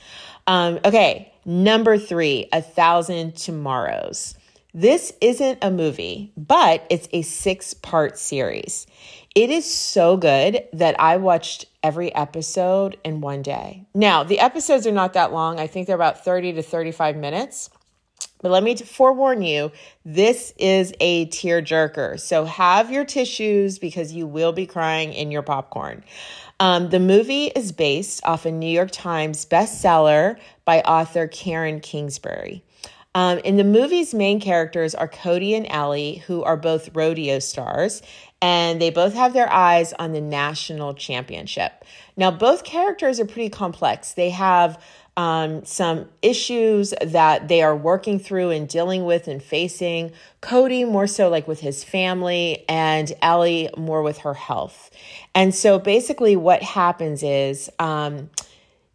Um, 0.49 0.81
okay, 0.85 1.31
number 1.45 1.99
three, 1.99 2.49
A 2.53 2.63
Thousand 2.63 3.37
Tomorrows. 3.37 4.35
This 4.73 5.13
isn't 5.21 5.59
a 5.63 5.71
movie, 5.71 6.33
but 6.37 6.85
it's 6.91 7.09
a 7.13 7.23
six 7.23 7.75
part 7.75 8.19
series. 8.19 8.87
It 9.35 9.51
is 9.51 9.73
so 9.73 10.17
good 10.17 10.65
that 10.73 10.99
I 11.01 11.17
watched 11.17 11.67
every 11.83 12.15
episode 12.15 12.97
in 13.05 13.21
one 13.21 13.43
day. 13.43 13.85
Now, 13.95 14.25
the 14.25 14.41
episodes 14.41 14.87
are 14.87 14.93
not 14.93 15.13
that 15.13 15.33
long. 15.33 15.61
I 15.61 15.67
think 15.67 15.87
they're 15.87 15.95
about 15.95 16.25
30 16.25 16.55
to 16.55 16.63
35 16.63 17.17
minutes. 17.17 17.71
But 18.45 18.53
let 18.53 18.63
me 18.63 18.77
forewarn 18.77 19.41
you, 19.41 19.73
this 20.05 20.53
is 20.59 20.93
a 21.01 21.25
tear 21.25 21.63
jerker. 21.63 22.21
So 22.21 22.45
have 22.45 22.91
your 22.91 23.07
tissues 23.07 23.79
because 23.79 24.13
you 24.13 24.27
will 24.27 24.53
be 24.53 24.67
crying 24.67 25.15
in 25.15 25.31
your 25.31 25.41
popcorn. 25.41 26.05
Um, 26.61 26.91
the 26.91 27.01
movie 27.01 27.47
is 27.47 27.73
based 27.73 28.21
off 28.23 28.45
a 28.45 28.53
New 28.53 28.69
York 28.69 28.91
Times 28.91 29.47
bestseller 29.47 30.37
by 30.67 30.83
author 30.83 31.27
Karen 31.27 31.81
Kingsbury. 31.81 32.63
Um, 33.15 33.39
in 33.39 33.57
the 33.57 33.65
movie's 33.65 34.13
main 34.13 34.41
characters 34.41 34.95
are 34.95 35.09
Cody 35.09 35.55
and 35.55 35.67
Ellie, 35.71 36.17
who 36.27 36.43
are 36.43 36.59
both 36.59 36.95
rodeo 36.95 37.39
stars, 37.39 38.03
and 38.43 38.79
they 38.79 38.91
both 38.91 39.15
have 39.15 39.33
their 39.33 39.51
eyes 39.51 39.95
on 39.95 40.13
the 40.13 40.21
national 40.21 40.93
championship. 40.93 41.83
Now, 42.15 42.31
both 42.31 42.63
characters 42.65 43.19
are 43.21 43.25
pretty 43.25 43.49
complex. 43.49 44.13
They 44.13 44.31
have 44.31 44.79
um, 45.17 45.65
some 45.65 46.09
issues 46.23 46.93
that 47.01 47.49
they 47.49 47.63
are 47.63 47.77
working 47.77 48.19
through 48.19 48.51
and 48.51 48.69
dealing 48.69 49.05
with 49.05 49.29
and 49.29 49.43
facing. 49.43 50.13
Cody 50.41 50.85
more 50.85 51.07
so 51.07 51.29
like 51.29 51.47
with 51.47 51.61
his 51.61 51.85
family, 51.85 52.65
and 52.69 53.13
Ellie 53.23 53.71
more 53.77 54.03
with 54.03 54.19
her 54.19 54.35
health. 54.35 54.91
And 55.35 55.55
so 55.55 55.79
basically, 55.79 56.37
what 56.37 56.63
happens 56.63 57.23
is 57.23 57.71
um, 57.79 58.31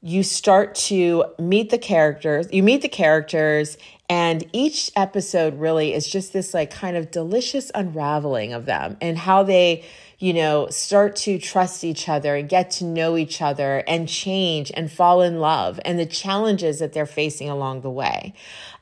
you 0.01 0.23
start 0.23 0.75
to 0.75 1.25
meet 1.37 1.69
the 1.69 1.77
characters, 1.77 2.47
you 2.51 2.63
meet 2.63 2.81
the 2.81 2.89
characters, 2.89 3.77
and 4.09 4.45
each 4.53 4.91
episode 4.95 5.59
really 5.59 5.93
is 5.93 6.07
just 6.07 6.33
this 6.33 6.53
like 6.53 6.71
kind 6.71 6.97
of 6.97 7.11
delicious 7.11 7.71
unraveling 7.75 8.53
of 8.53 8.65
them 8.65 8.97
and 9.01 9.17
how 9.17 9.43
they 9.43 9.85
you 10.19 10.33
know, 10.33 10.67
start 10.69 11.15
to 11.15 11.39
trust 11.39 11.83
each 11.83 12.09
other 12.09 12.35
and 12.35 12.49
get 12.49 12.69
to 12.69 12.83
know 12.83 13.15
each 13.17 13.41
other 13.41 13.83
and 13.87 14.07
change 14.07 14.71
and 14.75 14.91
fall 14.91 15.21
in 15.21 15.39
love 15.39 15.79
and 15.85 15.97
the 15.97 16.05
challenges 16.05 16.79
that 16.79 16.93
they're 16.93 17.05
facing 17.05 17.49
along 17.49 17.81
the 17.81 17.89
way. 17.89 18.33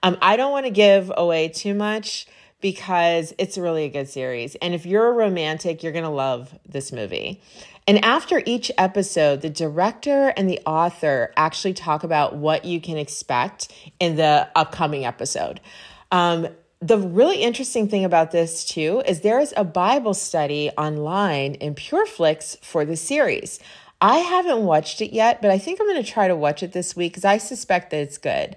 Um, 0.01 0.17
I 0.22 0.36
don't 0.36 0.51
want 0.51 0.65
to 0.65 0.72
give 0.72 1.12
away 1.15 1.48
too 1.50 1.75
much 1.75 2.27
because 2.60 3.34
it's 3.38 3.58
really 3.58 3.86
a 3.86 3.89
good 3.89 4.10
series. 4.10 4.56
And 4.56 4.74
if 4.74 4.86
you're 4.86 5.08
a 5.08 5.12
romantic, 5.12 5.84
you're 5.84 5.91
going 5.91 6.03
to 6.03 6.10
love 6.10 6.58
this 6.67 6.91
movie. 6.91 7.39
And 7.88 8.03
after 8.03 8.41
each 8.46 8.72
episode, 8.77 9.41
the 9.41 9.50
director 9.50 10.34
and 10.36 10.50
the 10.50 10.60
author 10.65 11.32
actually 11.38 11.74
talk 11.74 12.03
about 12.03 12.36
what 12.36 12.65
you 12.65 12.82
can 12.82 12.98
expect 12.98 13.72
in 14.00 14.15
the 14.15 14.50
upcoming 14.56 15.06
episode. 15.06 15.62
Um, 16.12 16.48
the 16.79 16.98
really 16.98 17.41
interesting 17.41 17.89
thing 17.89 18.05
about 18.05 18.31
this 18.31 18.63
too 18.63 19.01
is 19.05 19.22
there 19.22 19.39
is 19.39 19.53
a 19.57 19.63
Bible 19.63 20.13
study 20.13 20.69
online 20.77 21.55
in 21.55 21.75
PureFlix 21.75 22.63
for 22.63 22.86
the 22.86 22.96
series. 22.96 23.60
I 24.00 24.17
haven't 24.17 24.63
watched 24.63 25.01
it 25.01 25.12
yet, 25.12 25.41
but 25.41 25.50
I 25.50 25.57
think 25.57 25.79
I'm 25.79 25.88
going 25.88 26.03
to 26.03 26.10
try 26.10 26.27
to 26.27 26.36
watch 26.36 26.62
it 26.62 26.74
this 26.74 26.96
week 26.96 27.13
because 27.13 27.25
I 27.25 27.39
suspect 27.39 27.89
that 27.91 27.98
it's 27.98 28.19
good. 28.19 28.55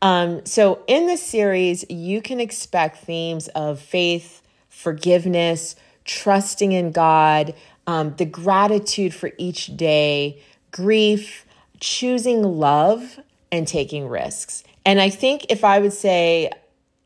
Um, 0.00 0.46
so, 0.46 0.82
in 0.86 1.06
this 1.06 1.22
series, 1.22 1.84
you 1.90 2.22
can 2.22 2.40
expect 2.40 2.98
themes 2.98 3.48
of 3.48 3.80
faith, 3.80 4.42
forgiveness, 4.68 5.74
trusting 6.04 6.72
in 6.72 6.92
God, 6.92 7.54
um, 7.86 8.14
the 8.16 8.24
gratitude 8.24 9.12
for 9.12 9.32
each 9.38 9.76
day, 9.76 10.40
grief, 10.70 11.44
choosing 11.80 12.42
love, 12.42 13.18
and 13.50 13.66
taking 13.66 14.08
risks. 14.08 14.62
And 14.86 15.00
I 15.00 15.10
think 15.10 15.46
if 15.50 15.64
I 15.64 15.80
would 15.80 15.92
say 15.92 16.50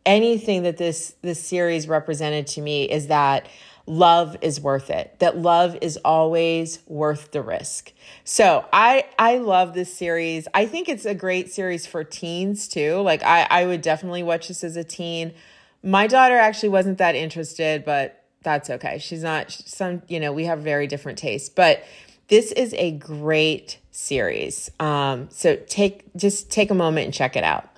anything 0.05 0.63
that 0.65 0.77
this 0.77 1.15
this 1.23 1.43
series 1.43 1.89
represented 1.89 2.47
to 2.49 2.61
me 2.61 2.85
is 2.85 3.07
that 3.09 3.49
love 3.87 4.37
is 4.43 4.61
worth 4.61 4.91
it 4.91 5.17
that 5.19 5.37
love 5.37 5.77
is 5.81 5.97
always 6.05 6.79
worth 6.87 7.33
the 7.33 7.43
risk. 7.43 7.93
So 8.25 8.65
i 8.73 9.05
i 9.19 9.39
love 9.39 9.75
this 9.75 9.93
series. 9.93 10.49
I 10.55 10.67
think 10.67 10.89
it's 10.89 11.05
a 11.05 11.15
great 11.15 11.53
series 11.53 11.87
for 11.87 12.05
teens 12.05 12.69
too. 12.69 13.01
Like 13.01 13.23
i 13.23 13.47
i 13.51 13.67
would 13.67 13.83
definitely 13.83 14.23
watch 14.23 14.49
this 14.49 14.65
as 14.65 14.77
a 14.77 14.85
teen. 14.85 15.35
My 15.83 16.07
daughter 16.07 16.37
actually 16.37 16.71
wasn't 16.71 16.99
that 16.99 17.15
interested 17.15 17.85
but 17.85 18.25
that's 18.43 18.71
okay. 18.71 18.99
She's 18.99 19.23
not 19.23 19.51
some 19.53 20.03
you 20.09 20.21
know 20.21 20.33
we 20.33 20.45
have 20.45 20.61
very 20.61 20.87
different 20.87 21.19
tastes. 21.19 21.49
But 21.49 21.85
this 22.29 22.51
is 22.53 22.75
a 22.75 22.93
great 22.93 23.79
series. 23.91 24.71
Um 24.81 25.29
so 25.31 25.57
take 25.67 26.05
just 26.17 26.51
take 26.51 26.71
a 26.71 26.75
moment 26.75 27.07
and 27.07 27.15
check 27.15 27.37
it 27.37 27.45
out 27.45 27.72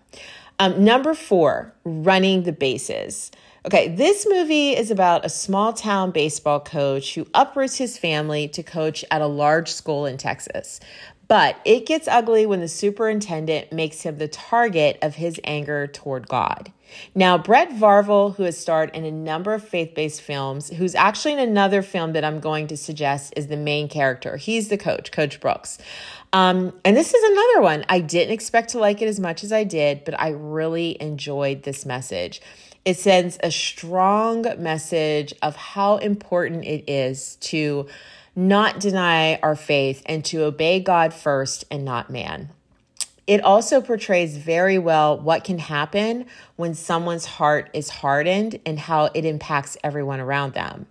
um, 0.59 0.85
number 0.85 1.15
four, 1.15 1.75
running 1.85 2.45
the 2.45 2.53
bases. 2.53 3.31
Okay, 3.67 3.89
this 3.89 4.27
movie 4.29 4.77
is 4.77 4.91
about 4.91 5.25
a 5.25 5.31
small 5.31 5.73
town 5.73 6.11
baseball 6.11 6.61
coach 6.61 7.15
who 7.15 7.27
uproots 7.33 7.79
his 7.79 7.97
family 7.97 8.47
to 8.49 8.63
coach 8.63 9.05
at 9.11 9.23
a 9.23 9.27
large 9.27 9.73
school 9.73 10.05
in 10.05 10.19
Texas. 10.19 10.81
But 11.27 11.57
it 11.65 11.87
gets 11.87 12.07
ugly 12.07 12.45
when 12.45 12.61
the 12.61 12.69
superintendent 12.69 13.73
makes 13.73 14.03
him 14.03 14.19
the 14.19 14.29
target 14.29 14.99
of 15.01 15.15
his 15.15 15.41
anger 15.45 15.87
toward 15.87 16.29
God. 16.29 16.73
Now, 17.15 17.39
Brett 17.39 17.71
Varvel, 17.71 18.37
who 18.37 18.43
has 18.45 18.59
starred 18.59 18.91
in 18.95 19.05
a 19.05 19.11
number 19.11 19.55
of 19.55 19.67
faith 19.67 19.95
based 19.95 20.21
films, 20.21 20.69
who's 20.71 20.95
actually 20.95 21.33
in 21.33 21.39
another 21.39 21.83
film 21.83 22.13
that 22.13 22.25
I'm 22.25 22.41
going 22.41 22.67
to 22.69 22.77
suggest 22.77 23.33
is 23.37 23.47
the 23.47 23.57
main 23.57 23.89
character. 23.89 24.37
He's 24.37 24.69
the 24.69 24.77
coach, 24.77 25.13
Coach 25.13 25.41
Brooks. 25.41 25.79
Um, 26.33 26.73
and 26.85 26.97
this 26.97 27.15
is 27.15 27.23
another 27.23 27.63
one. 27.63 27.85
I 27.89 28.01
didn't 28.01 28.35
expect 28.35 28.71
to 28.71 28.79
like 28.79 29.01
it 29.01 29.09
as 29.09 29.21
much 29.21 29.45
as 29.45 29.53
I 29.53 29.65
did, 29.65 30.05
but 30.05 30.21
I 30.21 30.31
really 30.31 31.01
enjoyed 31.01 31.63
this 31.63 31.87
message. 31.87 32.41
It 32.85 32.99
sends 32.99 33.39
a 33.43 33.51
strong 33.51 34.43
message 34.59 35.33
of 35.43 35.57
how 35.57 35.97
important 35.97 36.65
it 36.65 36.85
is 36.91 37.37
to 37.37 37.87
not 38.37 38.81
deny 38.81 39.37
our 39.37 39.57
faith 39.57 40.03
and 40.07 40.25
to 40.27 40.45
obey 40.45 40.81
God 40.81 41.15
first 41.15 41.65
and 41.71 41.85
not 41.85 42.11
man. 42.11 42.51
It 43.27 43.43
also 43.43 43.81
portrays 43.81 44.37
very 44.37 44.79
well 44.79 45.19
what 45.19 45.45
can 45.45 45.59
happen 45.59 46.27
when 46.57 46.75
someone's 46.75 47.25
heart 47.25 47.71
is 47.73 47.89
hardened 47.89 48.61
and 48.67 48.79
how 48.79 49.07
it 49.15 49.25
impacts 49.25 49.79
everyone 49.83 50.21
around 50.21 50.53
them. 50.53 50.87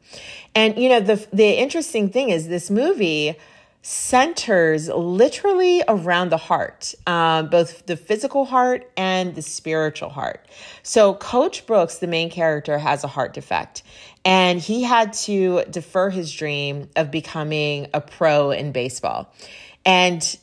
And 0.56 0.78
you 0.78 0.90
know 0.90 1.00
the 1.00 1.28
the 1.32 1.60
interesting 1.60 2.10
thing 2.10 2.30
is 2.30 2.48
this 2.48 2.72
movie 2.72 3.36
centers 3.84 4.88
literally 4.88 5.84
around 5.90 6.30
the 6.30 6.38
heart, 6.38 6.96
um, 7.06 7.50
both 7.50 7.86
the 7.86 7.98
physical 7.98 8.46
heart 8.46 8.90
and 8.96 9.36
the 9.36 9.42
spiritual 9.42 10.08
heart. 10.10 10.48
So, 10.84 11.14
Coach 11.16 11.68
Brooks, 11.68 11.98
the 11.98 12.08
main 12.08 12.30
character, 12.32 12.78
has 12.78 13.04
a 13.04 13.08
heart 13.08 13.34
defect, 13.34 13.84
and 14.24 14.60
he 14.60 14.84
had 14.84 15.12
to 15.14 15.66
defer 15.70 16.10
his 16.10 16.32
dream 16.32 16.90
of 16.96 17.12
becoming 17.12 17.88
a 17.94 18.00
pro 18.00 18.52
in 18.52 18.72
baseball. 18.72 19.34
And, 19.86 20.38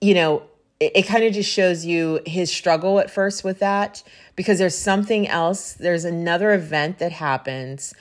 you 0.00 0.14
know, 0.14 0.44
it, 0.80 0.92
it 0.96 1.02
kind 1.02 1.22
of 1.22 1.34
just 1.34 1.50
shows 1.50 1.84
you 1.84 2.20
his 2.24 2.50
struggle 2.50 2.98
at 2.98 3.10
first 3.10 3.44
with 3.44 3.58
that 3.58 4.02
because 4.36 4.58
there's 4.58 4.76
something 4.76 5.28
else, 5.28 5.74
there's 5.74 6.06
another 6.06 6.54
event 6.54 6.98
that 7.00 7.12
happens 7.12 7.92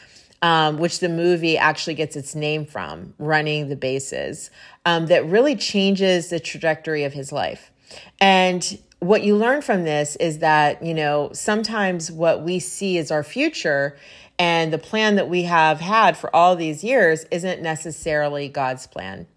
um, 0.42 0.78
which 0.78 1.00
the 1.00 1.10
movie 1.10 1.58
actually 1.58 1.96
gets 1.96 2.16
its 2.16 2.36
name 2.36 2.66
from, 2.66 3.14
running 3.18 3.70
the 3.70 3.76
bases, 3.76 4.52
um, 4.86 5.08
that 5.08 5.26
really 5.26 5.56
changes 5.56 6.30
the 6.30 6.40
trajectory 6.40 7.04
of 7.04 7.14
his 7.14 7.32
life. 7.32 7.72
And 8.20 8.78
what 9.00 9.24
you 9.24 9.36
learn 9.36 9.62
from 9.62 9.84
this 9.84 10.16
is 10.18 10.40
that, 10.40 10.84
you 10.84 10.94
know, 10.94 11.30
sometimes 11.34 12.12
what 12.12 12.44
we 12.44 12.60
see 12.60 12.98
as 12.98 13.12
our 13.12 13.24
future 13.24 13.98
and 14.38 14.74
the 14.74 14.78
plan 14.78 15.16
that 15.16 15.30
we 15.30 15.44
have 15.44 15.80
had 15.80 16.18
for 16.18 16.34
all 16.36 16.56
these 16.56 16.84
years 16.84 17.24
isn't 17.32 17.62
necessarily 17.62 18.50
God's 18.50 18.86
plan. 18.86 19.28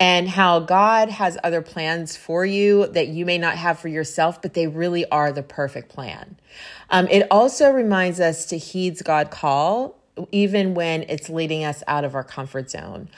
And 0.00 0.28
how 0.28 0.60
God 0.60 1.10
has 1.10 1.36
other 1.44 1.60
plans 1.60 2.16
for 2.16 2.46
you 2.46 2.86
that 2.88 3.08
you 3.08 3.26
may 3.26 3.36
not 3.36 3.56
have 3.56 3.78
for 3.78 3.88
yourself, 3.88 4.40
but 4.40 4.54
they 4.54 4.66
really 4.66 5.08
are 5.10 5.30
the 5.30 5.42
perfect 5.42 5.90
plan. 5.90 6.36
Um, 6.88 7.06
it 7.08 7.26
also 7.30 7.70
reminds 7.70 8.18
us 8.18 8.46
to 8.46 8.56
heed 8.56 9.02
God's 9.04 9.30
call 9.30 9.98
even 10.32 10.74
when 10.74 11.02
it's 11.04 11.28
leading 11.28 11.64
us 11.64 11.82
out 11.86 12.04
of 12.04 12.14
our 12.14 12.24
comfort 12.24 12.70
zone. 12.70 13.08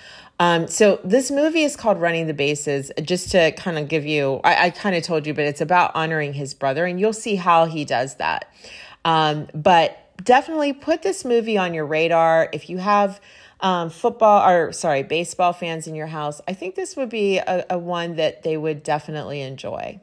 Um, 0.41 0.69
so 0.69 1.01
this 1.03 1.31
movie 1.31 1.63
is 1.63 1.75
called 1.75 2.01
Running 2.01 2.27
the 2.27 2.35
Bases. 2.35 2.93
Just 3.03 3.31
to 3.33 3.53
kind 3.53 3.79
of 3.79 3.89
give 3.89 4.07
you, 4.07 4.41
I, 4.45 4.67
I 4.67 4.71
kind 4.71 4.95
of 4.95 5.03
told 5.03 5.27
you, 5.27 5.35
but 5.35 5.45
it's 5.45 5.61
about 5.61 5.93
honoring 5.95 6.33
his 6.33 6.55
brother, 6.55 6.85
and 6.85 7.01
you'll 7.01 7.13
see 7.13 7.37
how 7.37 7.65
he 7.65 7.85
does 7.85 8.17
that. 8.17 8.53
Um, 9.05 9.49
but 9.55 9.99
definitely 10.23 10.73
put 10.73 11.03
this 11.03 11.25
movie 11.25 11.59
on 11.59 11.75
your 11.75 11.87
radar. 11.87 12.49
If 12.53 12.71
you 12.71 12.79
have 12.79 13.21
um, 13.61 13.91
football 13.91 14.49
or 14.49 14.73
sorry, 14.73 15.03
baseball 15.03 15.53
fans 15.53 15.87
in 15.87 15.95
your 15.95 16.07
house, 16.07 16.41
I 16.47 16.53
think 16.53 16.75
this 16.75 16.97
would 16.97 17.09
be 17.09 17.39
a, 17.39 17.65
a 17.71 17.79
one 17.79 18.17
that 18.17 18.43
they 18.43 18.57
would 18.57 18.83
definitely 18.83 19.41
enjoy. 19.41 20.01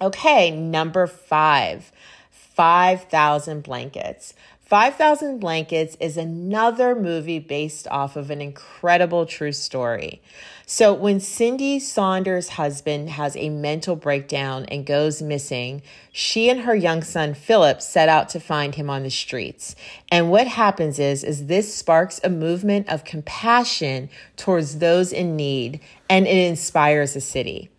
Okay, 0.00 0.50
number 0.50 1.06
five, 1.06 1.92
5,000 2.30 3.62
blankets. 3.62 4.34
5,000 4.74 5.38
Blankets 5.38 5.96
is 6.00 6.16
another 6.16 6.96
movie 6.96 7.38
based 7.38 7.86
off 7.92 8.16
of 8.16 8.28
an 8.28 8.40
incredible 8.40 9.24
true 9.24 9.52
story. 9.52 10.20
So, 10.66 10.92
when 10.92 11.20
Cindy 11.20 11.78
Saunders' 11.78 12.48
husband 12.48 13.10
has 13.10 13.36
a 13.36 13.50
mental 13.50 13.94
breakdown 13.94 14.64
and 14.64 14.84
goes 14.84 15.22
missing, 15.22 15.80
she 16.10 16.50
and 16.50 16.62
her 16.62 16.74
young 16.74 17.04
son 17.04 17.34
Philip 17.34 17.80
set 17.80 18.08
out 18.08 18.28
to 18.30 18.40
find 18.40 18.74
him 18.74 18.90
on 18.90 19.04
the 19.04 19.10
streets. 19.10 19.76
And 20.10 20.32
what 20.32 20.48
happens 20.48 20.98
is 20.98 21.22
is 21.22 21.46
this 21.46 21.72
sparks 21.72 22.20
a 22.24 22.28
movement 22.28 22.88
of 22.88 23.04
compassion 23.04 24.10
towards 24.36 24.80
those 24.80 25.12
in 25.12 25.36
need 25.36 25.78
and 26.10 26.26
it 26.26 26.48
inspires 26.48 27.14
a 27.14 27.20
city. 27.20 27.70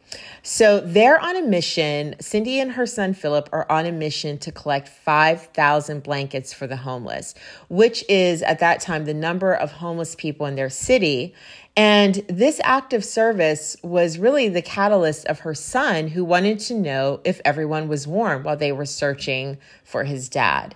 So 0.43 0.79
they're 0.79 1.19
on 1.19 1.35
a 1.35 1.41
mission. 1.41 2.15
Cindy 2.19 2.59
and 2.59 2.73
her 2.73 2.85
son 2.85 3.13
Philip 3.13 3.49
are 3.51 3.69
on 3.71 3.85
a 3.85 3.91
mission 3.91 4.37
to 4.39 4.51
collect 4.51 4.87
5,000 4.87 6.03
blankets 6.03 6.53
for 6.53 6.67
the 6.67 6.77
homeless, 6.77 7.33
which 7.69 8.05
is 8.07 8.41
at 8.43 8.59
that 8.59 8.79
time 8.79 9.05
the 9.05 9.13
number 9.13 9.53
of 9.53 9.71
homeless 9.71 10.15
people 10.15 10.45
in 10.45 10.55
their 10.55 10.69
city. 10.69 11.33
And 11.77 12.15
this 12.29 12.61
act 12.63 12.93
of 12.93 13.03
service 13.03 13.75
was 13.83 14.17
really 14.17 14.47
the 14.47 14.61
catalyst 14.61 15.25
of 15.25 15.39
her 15.39 15.53
son, 15.53 16.07
who 16.07 16.23
wanted 16.23 16.59
to 16.59 16.73
know 16.73 17.19
if 17.25 17.41
everyone 17.43 17.89
was 17.89 18.07
warm 18.07 18.43
while 18.43 18.55
they 18.55 18.71
were 18.71 18.85
searching 18.85 19.57
for 19.83 20.05
his 20.05 20.29
dad. 20.29 20.75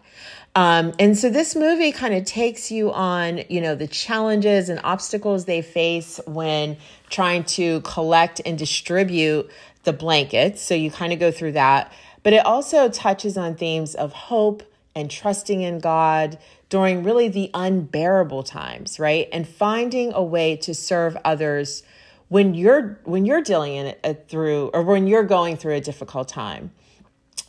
Um, 0.55 0.93
and 0.99 1.17
so 1.17 1.29
this 1.29 1.55
movie 1.55 1.91
kind 1.91 2.13
of 2.13 2.25
takes 2.25 2.71
you 2.71 2.91
on, 2.91 3.41
you 3.49 3.61
know, 3.61 3.75
the 3.75 3.87
challenges 3.87 4.69
and 4.69 4.79
obstacles 4.83 5.45
they 5.45 5.61
face 5.61 6.19
when 6.25 6.77
trying 7.09 7.43
to 7.45 7.81
collect 7.81 8.41
and 8.45 8.57
distribute 8.57 9.49
the 9.83 9.93
blankets. 9.93 10.61
So 10.61 10.73
you 10.73 10.91
kind 10.91 11.13
of 11.13 11.19
go 11.19 11.31
through 11.31 11.53
that. 11.53 11.91
But 12.23 12.33
it 12.33 12.45
also 12.45 12.89
touches 12.89 13.37
on 13.37 13.55
themes 13.55 13.95
of 13.95 14.11
hope 14.11 14.63
and 14.95 15.09
trusting 15.09 15.61
in 15.61 15.79
God 15.79 16.37
during 16.69 17.03
really 17.03 17.29
the 17.29 17.49
unbearable 17.53 18.43
times, 18.43 18.99
right? 18.99 19.29
And 19.31 19.47
finding 19.47 20.13
a 20.13 20.23
way 20.23 20.55
to 20.57 20.73
serve 20.73 21.17
others 21.23 21.83
when 22.27 22.53
you're 22.53 22.99
when 23.05 23.25
you're 23.25 23.41
dealing 23.41 23.75
it 23.75 24.25
through 24.27 24.69
or 24.73 24.83
when 24.83 25.07
you're 25.07 25.23
going 25.23 25.57
through 25.57 25.75
a 25.75 25.81
difficult 25.81 26.27
time. 26.27 26.71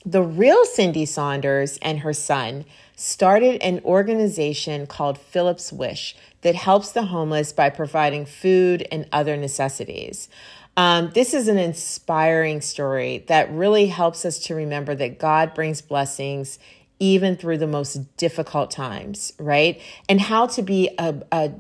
The 0.07 0.23
real 0.23 0.64
Cindy 0.64 1.04
Saunders 1.04 1.78
and 1.83 2.00
her 2.00 2.14
son 2.14 2.64
started 2.97 3.61
an 3.61 3.80
organization 3.85 4.87
called 4.87 5.19
Philip's 5.19 5.73
Wish 5.73 6.16
that 6.40 6.54
helps 6.54 6.92
the 6.92 7.07
homeless 7.07 7.52
by 7.52 7.69
providing 7.69 8.25
food 8.25 8.87
and 8.90 9.07
other 9.12 9.37
necessities. 9.37 10.28
Um, 10.76 11.11
this 11.14 11.35
is 11.35 11.49
an 11.49 11.59
inspiring 11.59 12.62
story 12.62 13.25
that 13.28 13.52
really 13.52 13.87
helps 13.87 14.25
us 14.25 14.38
to 14.40 14.54
remember 14.54 14.95
that 14.95 15.19
God 15.19 15.52
brings 15.52 15.83
blessings 15.83 16.59
even 16.99 17.37
through 17.37 17.59
the 17.59 17.66
most 17.66 18.16
difficult 18.16 18.71
times, 18.71 19.33
right? 19.38 19.80
And 20.09 20.21
how 20.21 20.47
to 20.49 20.62
be 20.62 20.90
a, 20.99 21.23
a 21.33 21.52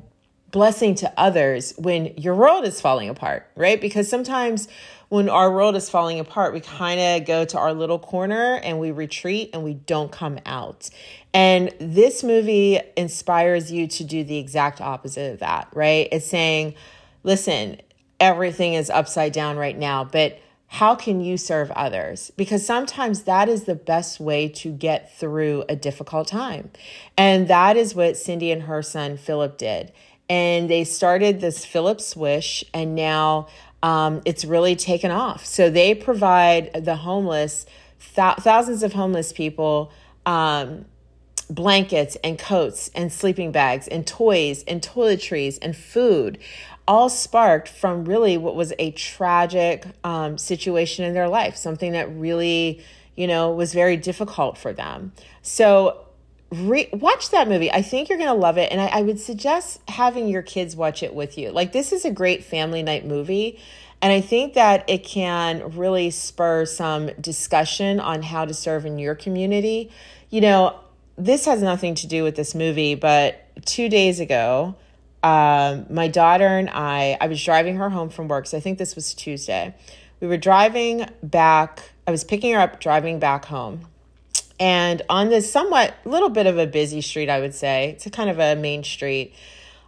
blessing 0.50 0.94
to 0.96 1.12
others 1.16 1.74
when 1.76 2.14
your 2.16 2.34
world 2.34 2.64
is 2.64 2.80
falling 2.80 3.08
apart, 3.08 3.46
right? 3.54 3.80
Because 3.80 4.08
sometimes 4.08 4.68
when 5.10 5.28
our 5.28 5.52
world 5.52 5.74
is 5.74 5.90
falling 5.90 6.20
apart, 6.20 6.54
we 6.54 6.60
kind 6.60 7.00
of 7.00 7.26
go 7.26 7.44
to 7.44 7.58
our 7.58 7.74
little 7.74 7.98
corner 7.98 8.54
and 8.62 8.78
we 8.78 8.92
retreat 8.92 9.50
and 9.52 9.64
we 9.64 9.74
don't 9.74 10.10
come 10.10 10.38
out. 10.46 10.88
And 11.34 11.74
this 11.80 12.22
movie 12.22 12.80
inspires 12.96 13.72
you 13.72 13.88
to 13.88 14.04
do 14.04 14.22
the 14.22 14.38
exact 14.38 14.80
opposite 14.80 15.32
of 15.32 15.40
that, 15.40 15.68
right? 15.74 16.08
It's 16.12 16.28
saying, 16.28 16.74
listen, 17.24 17.80
everything 18.20 18.74
is 18.74 18.88
upside 18.88 19.32
down 19.32 19.56
right 19.56 19.76
now, 19.76 20.04
but 20.04 20.38
how 20.68 20.94
can 20.94 21.20
you 21.20 21.36
serve 21.36 21.72
others? 21.72 22.30
Because 22.36 22.64
sometimes 22.64 23.24
that 23.24 23.48
is 23.48 23.64
the 23.64 23.74
best 23.74 24.20
way 24.20 24.48
to 24.48 24.70
get 24.70 25.12
through 25.18 25.64
a 25.68 25.74
difficult 25.74 26.28
time. 26.28 26.70
And 27.18 27.48
that 27.48 27.76
is 27.76 27.96
what 27.96 28.16
Cindy 28.16 28.52
and 28.52 28.62
her 28.62 28.80
son 28.80 29.16
Philip 29.16 29.58
did. 29.58 29.92
And 30.28 30.70
they 30.70 30.84
started 30.84 31.40
this 31.40 31.64
Philip's 31.64 32.14
Wish, 32.14 32.62
and 32.72 32.94
now 32.94 33.48
um, 33.82 34.20
it's 34.24 34.44
really 34.44 34.76
taken 34.76 35.10
off. 35.10 35.44
So 35.44 35.70
they 35.70 35.94
provide 35.94 36.84
the 36.84 36.96
homeless, 36.96 37.66
th- 38.14 38.36
thousands 38.38 38.82
of 38.82 38.92
homeless 38.92 39.32
people, 39.32 39.92
um, 40.26 40.84
blankets 41.48 42.16
and 42.22 42.38
coats 42.38 42.90
and 42.94 43.12
sleeping 43.12 43.50
bags 43.50 43.88
and 43.88 44.06
toys 44.06 44.62
and 44.68 44.80
toiletries 44.80 45.58
and 45.60 45.76
food 45.76 46.38
all 46.86 47.08
sparked 47.08 47.68
from 47.68 48.04
really 48.04 48.36
what 48.36 48.54
was 48.54 48.72
a 48.78 48.90
tragic 48.92 49.84
um, 50.02 50.36
situation 50.38 51.04
in 51.04 51.14
their 51.14 51.28
life, 51.28 51.56
something 51.56 51.92
that 51.92 52.10
really, 52.12 52.82
you 53.16 53.26
know, 53.26 53.52
was 53.52 53.72
very 53.72 53.96
difficult 53.96 54.58
for 54.58 54.72
them. 54.72 55.12
So, 55.42 56.04
re- 56.50 56.88
watch 56.92 57.30
that 57.30 57.48
movie. 57.48 57.70
I 57.70 57.82
think 57.82 58.08
you're 58.08 58.18
going 58.18 58.30
to 58.30 58.34
love 58.34 58.58
it. 58.58 58.70
And 58.72 58.80
I, 58.80 58.86
I 58.86 59.02
would 59.02 59.20
suggest 59.20 59.80
having 59.88 60.28
your 60.28 60.42
kids 60.42 60.76
watch 60.76 61.02
it 61.02 61.14
with 61.14 61.38
you. 61.38 61.50
Like, 61.50 61.72
this 61.72 61.92
is 61.92 62.04
a 62.04 62.10
great 62.10 62.44
family 62.44 62.82
night 62.82 63.06
movie. 63.06 63.58
And 64.02 64.12
I 64.12 64.20
think 64.20 64.54
that 64.54 64.88
it 64.88 65.04
can 65.04 65.76
really 65.76 66.10
spur 66.10 66.64
some 66.64 67.08
discussion 67.20 68.00
on 68.00 68.22
how 68.22 68.44
to 68.46 68.54
serve 68.54 68.86
in 68.86 68.98
your 68.98 69.14
community. 69.14 69.90
You 70.30 70.40
know, 70.40 70.80
this 71.16 71.44
has 71.44 71.60
nothing 71.60 71.94
to 71.96 72.06
do 72.06 72.22
with 72.22 72.34
this 72.34 72.54
movie, 72.54 72.94
but 72.94 73.46
two 73.66 73.90
days 73.90 74.20
ago, 74.20 74.74
um, 75.22 75.84
my 75.90 76.08
daughter 76.08 76.46
and 76.46 76.70
I, 76.70 77.18
I 77.20 77.26
was 77.26 77.44
driving 77.44 77.76
her 77.76 77.90
home 77.90 78.08
from 78.08 78.26
work. 78.28 78.46
So 78.46 78.56
I 78.56 78.60
think 78.60 78.78
this 78.78 78.94
was 78.94 79.12
Tuesday. 79.12 79.74
We 80.20 80.28
were 80.28 80.38
driving 80.38 81.06
back. 81.22 81.90
I 82.06 82.10
was 82.10 82.24
picking 82.24 82.54
her 82.54 82.60
up, 82.60 82.80
driving 82.80 83.18
back 83.18 83.44
home. 83.44 83.86
And 84.60 85.02
on 85.08 85.30
this 85.30 85.50
somewhat 85.50 85.94
little 86.04 86.28
bit 86.28 86.46
of 86.46 86.58
a 86.58 86.66
busy 86.66 87.00
street, 87.00 87.30
I 87.30 87.40
would 87.40 87.54
say, 87.54 87.90
it's 87.90 88.06
a 88.06 88.10
kind 88.10 88.28
of 88.30 88.38
a 88.38 88.54
main 88.54 88.84
street. 88.84 89.34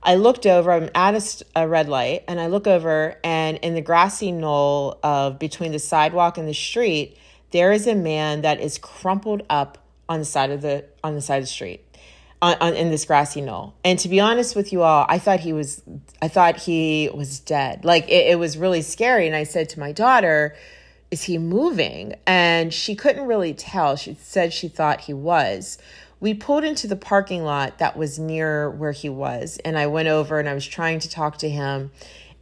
I 0.03 0.17
looked 0.17 0.47
over, 0.47 0.73
I'm 0.73 0.91
at 0.95 1.15
a, 1.15 1.63
a 1.63 1.69
red 1.69 1.89
light, 1.89 2.25
and 2.27 2.41
I 2.41 2.47
look 2.47 2.67
over, 2.67 3.17
and 3.23 3.59
in 3.59 3.75
the 3.75 3.83
grassy 3.83 4.33
knoll 4.33 4.99
of 5.03 5.39
between 5.39 5.71
the 5.73 5.79
sidewalk 5.79 6.39
and 6.39 6.49
the 6.49 6.55
street, 6.55 7.19
there 7.53 7.71
is 7.71 7.87
a 7.87 7.95
man 7.95 8.41
that 8.43 8.61
is 8.61 8.79
crumpled 8.79 9.43
up 9.51 9.79
on 10.09 10.19
the 10.19 10.25
side 10.25 10.51
of 10.51 10.63
the 10.63 10.85
on 11.05 11.15
the 11.15 11.21
side 11.21 11.37
of 11.37 11.45
the 11.45 11.49
street 11.49 11.85
on, 12.43 12.57
on, 12.61 12.75
in 12.75 12.91
this 12.91 13.05
grassy 13.05 13.41
knoll. 13.41 13.75
And 13.85 13.99
to 14.01 14.09
be 14.09 14.21
honest 14.21 14.57
with 14.57 14.73
you 14.73 14.83
all, 14.83 15.07
I 15.09 15.19
thought 15.19 15.41
he 15.41 15.53
was, 15.53 15.83
I 16.21 16.29
thought 16.29 16.57
he 16.57 17.09
was 17.15 17.39
dead. 17.39 17.85
Like 17.85 18.09
it, 18.09 18.33
it 18.33 18.39
was 18.39 18.59
really 18.59 18.83
scary. 18.83 19.27
And 19.29 19.37
I 19.37 19.45
said 19.45 19.69
to 19.71 19.81
my 19.81 19.93
daughter, 19.93 20.57
is 21.13 21.23
he 21.25 21.39
moving? 21.39 22.17
And 22.27 22.75
she 22.75 22.97
couldn't 22.97 23.27
really 23.27 23.55
tell. 23.55 23.95
She 23.95 24.17
said 24.21 24.53
she 24.53 24.67
thought 24.67 25.03
he 25.03 25.15
was. 25.15 25.79
We 26.19 26.35
pulled 26.35 26.65
into 26.65 26.89
the 26.89 26.97
parking 26.97 27.45
lot 27.45 27.79
that 27.79 27.97
was 27.97 28.19
near 28.19 28.71
where 28.71 28.93
he 28.93 29.09
was. 29.09 29.59
And 29.65 29.79
I 29.79 29.87
went 29.87 30.09
over 30.09 30.41
and 30.41 30.49
I 30.49 30.55
was 30.55 30.67
trying 30.67 30.99
to 31.01 31.09
talk 31.09 31.39
to 31.39 31.49
him. 31.49 31.93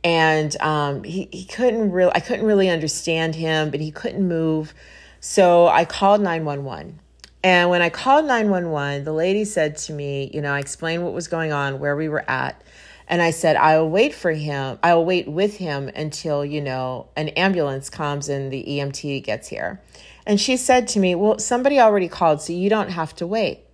And 0.02 0.58
um, 0.62 1.04
he, 1.04 1.28
he 1.30 1.44
couldn't 1.44 1.92
really, 1.92 2.12
I 2.14 2.20
couldn't 2.20 2.46
really 2.46 2.70
understand 2.70 3.34
him, 3.34 3.70
but 3.70 3.80
he 3.80 3.90
couldn't 3.90 4.26
move. 4.26 4.72
So 5.20 5.66
I 5.66 5.84
called 5.84 6.22
911 6.22 7.00
and 7.42 7.70
when 7.70 7.80
I 7.80 7.88
called 7.88 8.26
911, 8.26 9.04
the 9.04 9.12
lady 9.12 9.44
said 9.44 9.76
to 9.78 9.92
me, 9.92 10.30
you 10.34 10.42
know, 10.42 10.52
I 10.52 10.58
explained 10.58 11.04
what 11.04 11.14
was 11.14 11.26
going 11.26 11.52
on, 11.52 11.78
where 11.78 11.96
we 11.96 12.08
were 12.08 12.24
at. 12.28 12.60
And 13.10 13.20
I 13.20 13.32
said, 13.32 13.56
I'll 13.56 13.90
wait 13.90 14.14
for 14.14 14.30
him. 14.30 14.78
I'll 14.84 15.04
wait 15.04 15.26
with 15.26 15.56
him 15.56 15.88
until, 15.96 16.44
you 16.44 16.60
know, 16.60 17.08
an 17.16 17.30
ambulance 17.30 17.90
comes 17.90 18.28
and 18.28 18.52
the 18.52 18.64
EMT 18.64 19.24
gets 19.24 19.48
here. 19.48 19.82
And 20.24 20.40
she 20.40 20.56
said 20.56 20.86
to 20.88 21.00
me, 21.00 21.16
Well, 21.16 21.40
somebody 21.40 21.80
already 21.80 22.06
called, 22.06 22.40
so 22.40 22.52
you 22.52 22.70
don't 22.70 22.90
have 22.90 23.16
to 23.16 23.26
wait. 23.26 23.64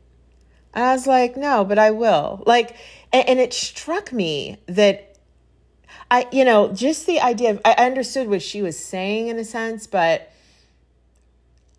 And 0.72 0.83
I 0.83 0.92
was 0.94 1.07
like, 1.07 1.37
No, 1.37 1.66
but 1.66 1.79
I 1.79 1.90
will. 1.90 2.42
Like, 2.46 2.77
and, 3.12 3.29
and 3.29 3.38
it 3.38 3.53
struck 3.53 4.11
me 4.11 4.57
that 4.66 5.18
I, 6.11 6.27
you 6.33 6.46
know, 6.46 6.72
just 6.72 7.07
the 7.07 7.20
idea 7.20 7.51
of, 7.51 7.61
I 7.62 7.72
understood 7.72 8.29
what 8.29 8.40
she 8.40 8.62
was 8.62 8.83
saying 8.83 9.29
in 9.29 9.38
a 9.38 9.44
sense, 9.44 9.87
but 9.87 10.33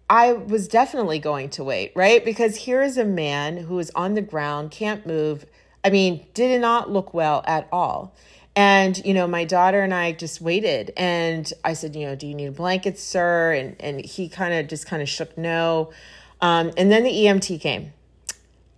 I 0.08 0.34
was 0.34 0.68
definitely 0.68 1.18
going 1.18 1.50
to 1.52 1.64
wait, 1.64 1.92
right? 1.96 2.24
Because 2.24 2.56
here 2.56 2.84
is 2.84 3.00
a 3.00 3.06
man 3.06 3.58
who 3.58 3.80
is 3.80 3.92
on 3.96 4.14
the 4.14 4.22
ground, 4.22 4.70
can't 4.70 5.08
move. 5.08 5.48
I 5.88 5.90
mean, 5.90 6.26
did 6.34 6.60
not 6.60 6.92
look 6.92 7.14
well 7.14 7.46
at 7.48 7.70
all. 7.72 8.14
And, 8.58 8.98
you 9.06 9.14
know, 9.14 9.26
my 9.26 9.46
daughter 9.46 9.82
and 9.82 9.94
I 9.94 10.12
just 10.12 10.42
waited. 10.42 10.92
And 10.98 11.50
I 11.64 11.72
said, 11.72 11.96
you 11.96 12.06
know, 12.08 12.16
do 12.16 12.28
you 12.28 12.36
need 12.36 12.48
a 12.48 12.52
blanket, 12.52 13.00
sir? 13.00 13.54
And, 13.54 13.78
and 13.80 14.04
he 14.04 14.28
kind 14.28 14.54
of 14.54 14.68
just 14.68 14.86
kind 14.86 15.02
of 15.02 15.08
shook 15.08 15.38
no. 15.38 15.94
Um, 16.42 16.74
and 16.76 16.92
then 16.92 17.04
the 17.04 17.12
EMT 17.12 17.62
came. 17.62 17.94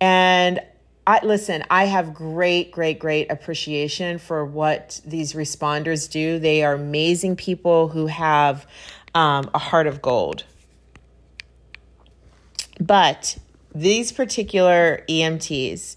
And 0.00 0.60
I 1.04 1.18
listen, 1.24 1.64
I 1.68 1.86
have 1.86 2.14
great, 2.14 2.70
great, 2.70 3.00
great 3.00 3.28
appreciation 3.28 4.18
for 4.18 4.44
what 4.44 5.00
these 5.04 5.32
responders 5.32 6.08
do. 6.08 6.38
They 6.38 6.62
are 6.62 6.74
amazing 6.74 7.34
people 7.34 7.88
who 7.88 8.06
have 8.06 8.68
um, 9.16 9.50
a 9.52 9.58
heart 9.58 9.88
of 9.88 10.00
gold. 10.00 10.44
But 12.78 13.36
these 13.74 14.12
particular 14.12 15.02
EMTs, 15.08 15.96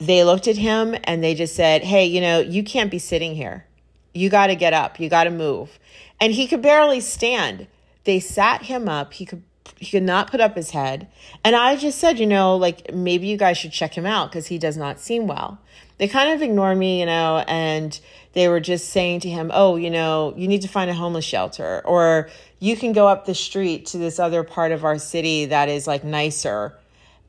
they 0.00 0.24
looked 0.24 0.48
at 0.48 0.56
him 0.56 0.96
and 1.04 1.22
they 1.22 1.34
just 1.34 1.54
said, 1.54 1.84
Hey, 1.84 2.06
you 2.06 2.20
know, 2.20 2.40
you 2.40 2.64
can't 2.64 2.90
be 2.90 2.98
sitting 2.98 3.34
here. 3.34 3.66
You 4.12 4.28
got 4.28 4.48
to 4.48 4.56
get 4.56 4.72
up. 4.72 4.98
You 4.98 5.08
got 5.08 5.24
to 5.24 5.30
move. 5.30 5.78
And 6.20 6.32
he 6.32 6.46
could 6.46 6.62
barely 6.62 7.00
stand. 7.00 7.66
They 8.04 8.18
sat 8.18 8.62
him 8.62 8.88
up. 8.88 9.12
He 9.12 9.26
could 9.26 9.42
he 9.76 9.86
could 9.86 10.02
not 10.02 10.30
put 10.30 10.40
up 10.40 10.56
his 10.56 10.70
head. 10.70 11.08
And 11.42 11.56
I 11.56 11.74
just 11.74 11.98
said, 11.98 12.18
you 12.18 12.26
know, 12.26 12.56
like 12.56 12.92
maybe 12.92 13.26
you 13.28 13.38
guys 13.38 13.56
should 13.56 13.72
check 13.72 13.94
him 13.94 14.04
out 14.04 14.30
because 14.30 14.48
he 14.48 14.58
does 14.58 14.76
not 14.76 15.00
seem 15.00 15.26
well. 15.26 15.58
They 15.96 16.06
kind 16.06 16.32
of 16.32 16.42
ignored 16.42 16.76
me, 16.76 17.00
you 17.00 17.06
know, 17.06 17.44
and 17.48 17.98
they 18.34 18.48
were 18.48 18.60
just 18.60 18.90
saying 18.90 19.20
to 19.20 19.30
him, 19.30 19.50
oh, 19.54 19.76
you 19.76 19.90
know, 19.90 20.34
you 20.36 20.48
need 20.48 20.62
to 20.62 20.68
find 20.68 20.90
a 20.90 20.94
homeless 20.94 21.24
shelter 21.24 21.80
or 21.86 22.28
you 22.58 22.76
can 22.76 22.92
go 22.92 23.08
up 23.08 23.24
the 23.24 23.34
street 23.34 23.86
to 23.86 23.98
this 23.98 24.18
other 24.18 24.44
part 24.44 24.72
of 24.72 24.84
our 24.84 24.98
city 24.98 25.46
that 25.46 25.70
is 25.70 25.86
like 25.86 26.04
nicer. 26.04 26.74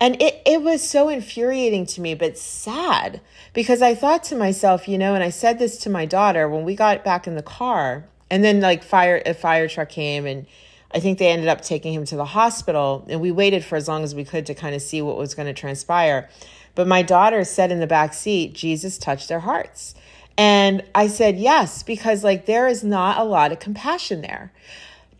And 0.01 0.19
it, 0.19 0.41
it 0.47 0.63
was 0.63 0.81
so 0.81 1.09
infuriating 1.09 1.85
to 1.85 2.01
me, 2.01 2.15
but 2.15 2.35
sad 2.35 3.21
because 3.53 3.83
I 3.83 3.93
thought 3.93 4.23
to 4.25 4.35
myself, 4.35 4.87
you 4.87 4.97
know, 4.97 5.13
and 5.13 5.23
I 5.23 5.29
said 5.29 5.59
this 5.59 5.77
to 5.79 5.91
my 5.91 6.07
daughter 6.07 6.49
when 6.49 6.65
we 6.65 6.75
got 6.75 7.03
back 7.03 7.27
in 7.27 7.35
the 7.35 7.43
car, 7.43 8.05
and 8.31 8.43
then 8.43 8.61
like 8.61 8.81
fire 8.81 9.21
a 9.25 9.35
fire 9.35 9.67
truck 9.67 9.89
came 9.89 10.25
and 10.25 10.47
I 10.93 10.99
think 10.99 11.19
they 11.19 11.27
ended 11.27 11.49
up 11.49 11.61
taking 11.61 11.93
him 11.93 12.05
to 12.05 12.15
the 12.15 12.25
hospital 12.25 13.05
and 13.09 13.21
we 13.21 13.29
waited 13.29 13.63
for 13.63 13.75
as 13.75 13.87
long 13.87 14.03
as 14.03 14.15
we 14.15 14.25
could 14.25 14.45
to 14.47 14.55
kind 14.55 14.73
of 14.73 14.81
see 14.81 15.01
what 15.01 15.17
was 15.17 15.35
going 15.35 15.47
to 15.47 15.53
transpire. 15.53 16.29
But 16.73 16.87
my 16.87 17.01
daughter 17.01 17.43
said 17.43 17.71
in 17.71 17.79
the 17.79 17.87
back 17.87 18.13
seat, 18.13 18.53
Jesus 18.53 18.97
touched 18.97 19.29
their 19.29 19.41
hearts. 19.41 19.93
And 20.37 20.83
I 20.95 21.07
said, 21.07 21.37
yes, 21.37 21.83
because 21.83 22.23
like 22.23 22.45
there 22.45 22.67
is 22.67 22.83
not 22.83 23.19
a 23.19 23.23
lot 23.23 23.51
of 23.51 23.59
compassion 23.59 24.21
there. 24.21 24.51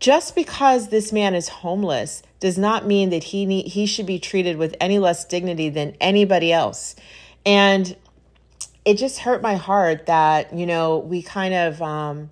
Just 0.02 0.34
because 0.34 0.88
this 0.88 1.12
man 1.12 1.32
is 1.32 1.46
homeless 1.46 2.24
does 2.40 2.58
not 2.58 2.84
mean 2.84 3.10
that 3.10 3.22
he 3.22 3.46
need, 3.46 3.68
he 3.68 3.86
should 3.86 4.04
be 4.04 4.18
treated 4.18 4.56
with 4.56 4.74
any 4.80 4.98
less 4.98 5.24
dignity 5.24 5.68
than 5.68 5.96
anybody 6.00 6.52
else. 6.52 6.96
And 7.46 7.96
it 8.84 8.98
just 8.98 9.20
hurt 9.20 9.42
my 9.42 9.54
heart 9.54 10.06
that, 10.06 10.52
you 10.52 10.66
know, 10.66 10.98
we 10.98 11.22
kind 11.22 11.54
of 11.54 11.80
um 11.80 12.30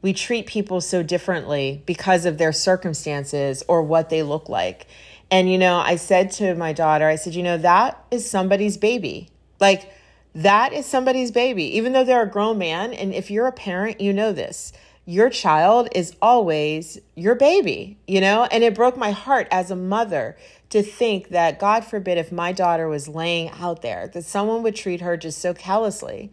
we 0.00 0.14
treat 0.14 0.46
people 0.46 0.80
so 0.80 1.02
differently 1.02 1.82
because 1.84 2.24
of 2.24 2.38
their 2.38 2.50
circumstances 2.50 3.62
or 3.68 3.82
what 3.82 4.08
they 4.08 4.22
look 4.22 4.48
like. 4.48 4.86
And, 5.30 5.52
you 5.52 5.58
know, 5.58 5.76
I 5.76 5.96
said 5.96 6.30
to 6.32 6.54
my 6.54 6.72
daughter, 6.72 7.06
I 7.06 7.16
said, 7.16 7.34
you 7.34 7.42
know, 7.42 7.58
that 7.58 8.02
is 8.10 8.28
somebody's 8.28 8.78
baby. 8.78 9.28
Like, 9.60 9.92
that 10.34 10.72
is 10.72 10.86
somebody's 10.86 11.30
baby, 11.30 11.76
even 11.76 11.92
though 11.92 12.04
they're 12.04 12.22
a 12.22 12.26
grown 12.26 12.56
man. 12.56 12.94
And 12.94 13.12
if 13.12 13.30
you're 13.30 13.48
a 13.48 13.52
parent, 13.52 14.00
you 14.00 14.14
know 14.14 14.32
this. 14.32 14.72
Your 15.04 15.30
child 15.30 15.88
is 15.94 16.14
always 16.22 16.98
your 17.16 17.34
baby, 17.34 17.98
you 18.06 18.20
know? 18.20 18.44
And 18.50 18.62
it 18.62 18.74
broke 18.74 18.96
my 18.96 19.10
heart 19.10 19.48
as 19.50 19.70
a 19.70 19.76
mother 19.76 20.36
to 20.70 20.82
think 20.82 21.28
that, 21.30 21.58
God 21.58 21.84
forbid, 21.84 22.18
if 22.18 22.30
my 22.30 22.52
daughter 22.52 22.88
was 22.88 23.08
laying 23.08 23.50
out 23.50 23.82
there, 23.82 24.08
that 24.08 24.24
someone 24.24 24.62
would 24.62 24.76
treat 24.76 25.00
her 25.00 25.16
just 25.16 25.40
so 25.40 25.54
callously. 25.54 26.32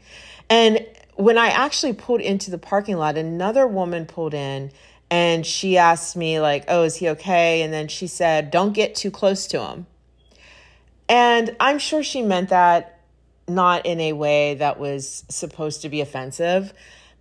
And 0.49 0.85
when 1.15 1.37
I 1.37 1.47
actually 1.47 1.93
pulled 1.93 2.21
into 2.21 2.51
the 2.51 2.57
parking 2.57 2.97
lot, 2.97 3.17
another 3.17 3.67
woman 3.67 4.05
pulled 4.05 4.33
in 4.33 4.71
and 5.11 5.45
she 5.45 5.77
asked 5.77 6.15
me, 6.15 6.39
like, 6.39 6.65
oh, 6.67 6.83
is 6.83 6.95
he 6.97 7.09
okay? 7.09 7.63
And 7.63 7.73
then 7.73 7.87
she 7.87 8.05
said, 8.07 8.51
don't 8.51 8.73
get 8.73 8.93
too 8.95 9.09
close 9.09 9.47
to 9.47 9.61
him. 9.61 9.87
And 11.09 11.55
I'm 11.59 11.79
sure 11.79 12.03
she 12.03 12.21
meant 12.21 12.49
that 12.49 12.99
not 13.47 13.87
in 13.87 13.99
a 13.99 14.13
way 14.13 14.53
that 14.53 14.79
was 14.79 15.25
supposed 15.27 15.81
to 15.81 15.89
be 15.89 16.01
offensive. 16.01 16.71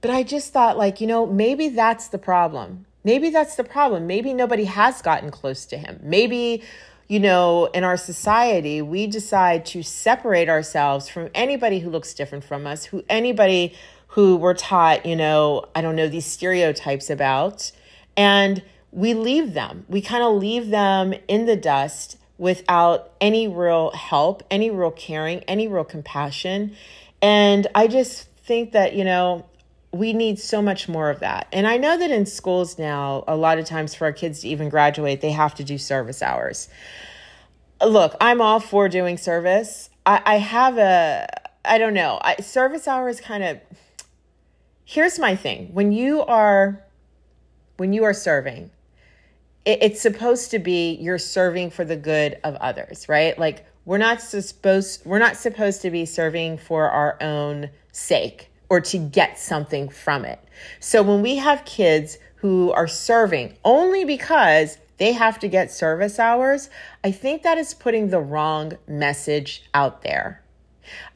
But 0.00 0.11
I 0.11 0.22
just 0.22 0.52
thought, 0.52 0.78
like, 0.78 1.00
you 1.00 1.06
know, 1.06 1.26
maybe 1.26 1.68
that's 1.68 2.08
the 2.08 2.18
problem. 2.18 2.87
Maybe 3.04 3.30
that's 3.30 3.56
the 3.56 3.64
problem. 3.64 4.06
Maybe 4.06 4.32
nobody 4.32 4.64
has 4.64 5.02
gotten 5.02 5.30
close 5.30 5.64
to 5.66 5.78
him. 5.78 6.00
Maybe, 6.02 6.62
you 7.08 7.20
know, 7.20 7.66
in 7.66 7.84
our 7.84 7.96
society, 7.96 8.82
we 8.82 9.06
decide 9.06 9.66
to 9.66 9.82
separate 9.82 10.48
ourselves 10.48 11.08
from 11.08 11.30
anybody 11.34 11.80
who 11.80 11.90
looks 11.90 12.14
different 12.14 12.44
from 12.44 12.66
us, 12.66 12.84
who 12.84 13.02
anybody 13.08 13.74
who 14.08 14.37
we're 14.37 14.54
taught, 14.54 15.04
you 15.04 15.16
know, 15.16 15.64
I 15.74 15.80
don't 15.80 15.96
know, 15.96 16.08
these 16.08 16.26
stereotypes 16.26 17.11
about. 17.11 17.72
And 18.16 18.62
we 18.90 19.14
leave 19.14 19.54
them. 19.54 19.84
We 19.88 20.00
kind 20.00 20.22
of 20.22 20.37
leave 20.37 20.70
them 20.70 21.14
in 21.28 21.46
the 21.46 21.56
dust 21.56 22.18
without 22.37 23.12
any 23.20 23.48
real 23.48 23.90
help, 23.90 24.42
any 24.50 24.70
real 24.70 24.90
caring, 24.90 25.40
any 25.40 25.68
real 25.68 25.84
compassion. 25.84 26.74
And 27.20 27.66
I 27.74 27.87
just 27.87 28.28
think 28.44 28.72
that, 28.72 28.94
you 28.94 29.04
know, 29.04 29.44
we 29.92 30.12
need 30.12 30.38
so 30.38 30.61
much 30.61 30.88
more 30.88 31.11
of 31.11 31.20
that. 31.20 31.48
And 31.53 31.66
I 31.66 31.79
know 31.79 31.98
that 31.98 32.11
in 32.11 32.27
schools 32.27 32.79
now, 32.79 33.24
a 33.27 33.37
lot 33.37 33.59
of 33.59 33.64
times 33.64 33.94
for 33.94 34.05
our 34.05 34.12
kids 34.12 34.40
to 34.40 34.48
even 34.48 34.68
graduate, 34.68 35.20
they 35.20 35.31
have 35.31 35.55
to 35.57 35.64
do 35.64 35.79
service 35.79 36.22
hours. 36.22 36.68
Look, 37.83 38.14
I'm 38.20 38.40
all 38.40 38.61
for 38.61 38.88
doing 38.88 39.16
service. 39.16 39.88
I, 40.05 40.20
I 40.24 40.37
have 40.37 40.77
a, 40.79 41.27
I 41.64 41.79
don't 41.79 41.94
know, 41.94 42.18
I, 42.22 42.37
service 42.37 42.87
hours 42.87 43.20
kind 43.20 43.42
of, 43.42 43.61
here's 44.85 45.18
my 45.18 45.37
thing. 45.37 45.70
When 45.72 45.92
you 45.92 46.22
are, 46.22 46.85
when 47.79 47.92
you 47.92 48.05
are 48.05 48.14
serving, 48.14 48.70
it, 49.64 49.79
it's 49.83 50.01
supposed 50.03 50.51
to 50.51 50.59
be 50.59 50.94
you're 50.94 51.18
serving 51.18 51.70
for 51.70 51.85
the 51.85 51.96
good 51.96 52.38
of 52.44 52.57
others, 52.57 53.09
right? 53.09 53.38
Like 53.38 53.64
we're 53.85 53.98
not 53.98 54.20
supposed 54.20 55.07
we're 55.07 55.18
not 55.18 55.37
supposed 55.37 55.83
to 55.83 55.90
be 55.90 56.05
serving 56.05 56.59
for 56.59 56.90
our 56.90 57.16
own 57.22 57.70
sake 57.92 58.51
or 58.68 58.81
to 58.81 58.98
get 58.98 59.38
something 59.38 59.88
from 59.88 60.24
it. 60.24 60.40
So 60.81 61.02
when 61.02 61.22
we 61.22 61.37
have 61.37 61.64
kids 61.64 62.18
who 62.37 62.70
are 62.72 62.87
serving 62.87 63.57
only 63.64 64.04
because 64.04 64.78
they 64.98 65.12
have 65.12 65.38
to 65.40 65.48
get 65.48 65.70
service 65.70 66.18
hours, 66.18 66.70
I 67.02 67.12
think 67.12 67.42
that 67.42 67.59
is 67.59 67.74
putting 67.74 68.11
the 68.11 68.20
wrong 68.20 68.72
message 68.87 69.62
out 69.74 70.02
there. 70.02 70.42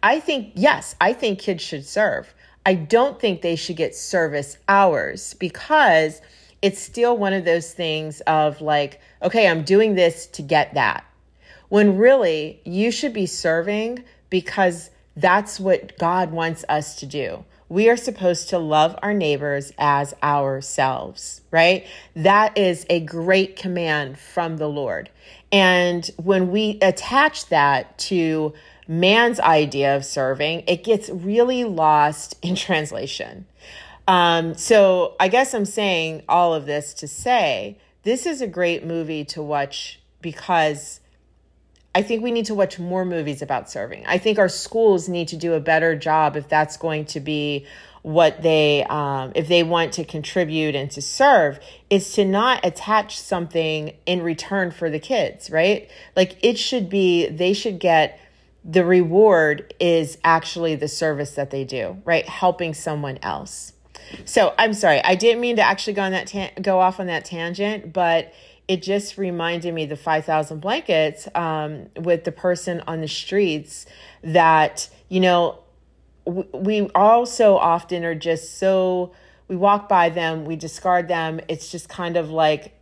I 0.03 0.21
think, 0.21 0.53
yes, 0.55 0.95
I 1.01 1.13
think 1.13 1.39
kids 1.39 1.63
should 1.63 1.85
serve. 1.85 2.33
I 2.65 2.75
don't 2.75 3.21
think 3.21 3.43
they 3.43 3.57
should 3.57 3.77
get 3.77 3.95
service 3.95 4.57
hours 4.69 5.35
because 5.35 6.21
it's 6.61 6.79
still 6.81 7.17
one 7.17 7.33
of 7.33 7.45
those 7.45 7.73
things 7.73 8.21
of 8.23 8.61
like, 8.61 9.01
okay, 9.21 9.49
I'm 9.49 9.65
doing 9.65 9.95
this 9.95 10.27
to 10.29 10.43
get 10.43 10.75
that. 10.75 11.05
When 11.69 11.97
really 11.97 12.61
you 12.65 12.93
should 12.93 13.13
be 13.13 13.27
serving 13.27 14.05
because 14.31 14.91
that's 15.17 15.61
what 15.61 15.99
God 15.99 16.33
wants 16.33 16.65
us 16.69 16.97
to 16.97 17.07
do. 17.07 17.45
We 17.69 17.89
are 17.89 17.97
supposed 17.97 18.51
to 18.51 18.59
love 18.59 18.99
our 19.03 19.15
neighbors 19.15 19.73
as 19.79 20.15
ourselves, 20.23 21.41
right? 21.51 21.87
That 22.15 22.57
is 22.59 22.85
a 22.91 23.01
great 23.01 23.57
command 23.57 24.19
from 24.19 24.59
the 24.59 24.69
Lord. 24.69 25.11
And 25.51 26.11
when 26.17 26.51
we 26.51 26.79
attach 26.83 27.47
that 27.47 27.97
to 27.99 28.53
man's 28.89 29.41
idea 29.41 29.97
of 29.97 30.05
serving, 30.05 30.65
it 30.67 30.85
gets 30.85 31.09
really 31.09 31.65
lost 31.65 32.37
in 32.43 32.55
translation. 32.55 33.47
Um, 34.09 34.55
so 34.55 35.15
I 35.21 35.29
guess 35.29 35.55
I'm 35.55 35.65
saying 35.65 36.23
all 36.29 36.55
of 36.55 36.67
this 36.67 36.93
to 36.95 37.09
say 37.09 37.79
this 38.03 38.27
is 38.27 38.41
a 38.41 38.49
great 38.49 38.85
movie 38.85 39.25
to 39.27 39.43
watch 39.43 40.01
because 40.21 41.01
I 41.95 42.03
think 42.03 42.23
we 42.23 42.31
need 42.31 42.47
to 42.47 42.55
watch 42.55 42.79
more 42.79 43.05
movies 43.05 43.43
about 43.43 43.71
serving. 43.71 44.05
I 44.07 44.19
think 44.19 44.39
our 44.39 44.49
schools 44.49 45.09
need 45.09 45.29
to 45.29 45.37
do 45.37 45.53
a 45.53 45.61
better 45.61 45.95
job 45.95 46.37
if 46.37 46.49
that's 46.49 46.77
going 46.77 47.05
to 47.07 47.21
be 47.21 47.67
what 48.03 48.43
they 48.43 48.85
um, 48.89 49.33
if 49.35 49.47
they 49.47 49.63
want 49.63 49.93
to 49.93 50.05
contribute 50.05 50.75
and 50.75 50.91
to 50.91 51.01
serve 51.01 51.61
is 51.89 52.13
to 52.15 52.25
not 52.25 52.65
attach 52.65 53.21
something 53.21 53.95
in 54.07 54.23
return 54.23 54.73
for 54.73 54.91
the 54.91 54.99
kids 54.99 55.51
right? 55.51 55.89
Like 56.17 56.37
it 56.43 56.59
should 56.59 56.91
be 56.91 57.29
they 57.29 57.53
should 57.53 57.79
get 57.79 58.19
the 58.65 58.85
reward 58.85 59.73
is 59.81 60.19
actually 60.25 60.75
the 60.75 60.89
service 60.89 61.37
that 61.37 61.51
they 61.51 61.65
do 61.65 62.03
right? 62.05 62.29
Helping 62.29 62.75
someone 62.75 63.19
else. 63.23 63.73
So 64.25 64.53
I'm 64.59 64.75
sorry, 64.75 65.01
I 65.05 65.15
didn't 65.15 65.41
mean 65.41 65.57
to 65.57 65.63
actually 65.63 65.93
go 65.93 66.03
on 66.03 66.11
that 66.11 66.61
go 66.61 66.81
off 66.81 66.99
on 66.99 67.07
that 67.07 67.25
tangent, 67.25 67.93
but 67.93 68.33
it 68.73 68.81
just 68.83 69.19
reminded 69.19 69.75
me 69.75 69.85
the 69.85 69.97
5,000 69.97 70.59
blankets 70.59 71.29
um, 71.35 71.91
with 72.01 72.25
the 72.25 72.33
person 72.33 72.83
on 72.87 73.03
the 73.03 73.09
streets 73.09 73.85
that 74.23 74.89
you 75.11 75.21
know 75.21 75.59
we, 76.25 76.45
we 76.55 76.91
also 76.95 77.57
often 77.59 78.03
are 78.03 78.15
just 78.15 78.57
so 78.59 79.13
we 79.49 79.57
walk 79.57 79.91
by 79.91 80.09
them, 80.09 80.47
we 80.47 80.57
discard 80.57 81.09
them. 81.09 81.39
It's 81.49 81.71
just 81.71 81.91
kind 81.91 82.17
of 82.17 82.31
like 82.31 82.73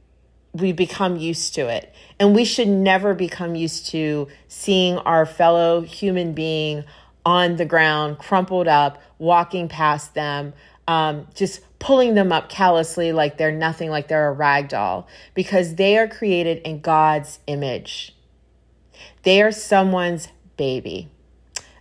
we 0.52 0.70
become 0.70 1.16
used 1.16 1.56
to 1.56 1.62
it. 1.62 1.92
And 2.20 2.36
we 2.36 2.44
should 2.44 2.68
never 2.68 3.12
become 3.12 3.56
used 3.56 3.86
to 3.86 4.28
seeing 4.46 4.98
our 4.98 5.26
fellow 5.26 5.80
human 5.80 6.34
being 6.34 6.84
on 7.26 7.56
the 7.56 7.64
ground, 7.64 8.18
crumpled 8.18 8.68
up, 8.68 9.02
walking 9.18 9.68
past 9.68 10.14
them, 10.14 10.52
um, 10.86 11.26
just 11.34 11.60
pulling 11.80 12.14
them 12.14 12.30
up 12.30 12.48
callously 12.48 13.10
like 13.10 13.36
they're 13.38 13.50
nothing, 13.50 13.90
like 13.90 14.06
they're 14.06 14.28
a 14.28 14.32
rag 14.32 14.68
doll, 14.68 15.08
because 15.34 15.74
they 15.74 15.98
are 15.98 16.06
created 16.06 16.58
in 16.58 16.80
God's 16.80 17.40
image. 17.48 18.14
They 19.24 19.42
are 19.42 19.50
someone's 19.50 20.28
baby. 20.56 21.08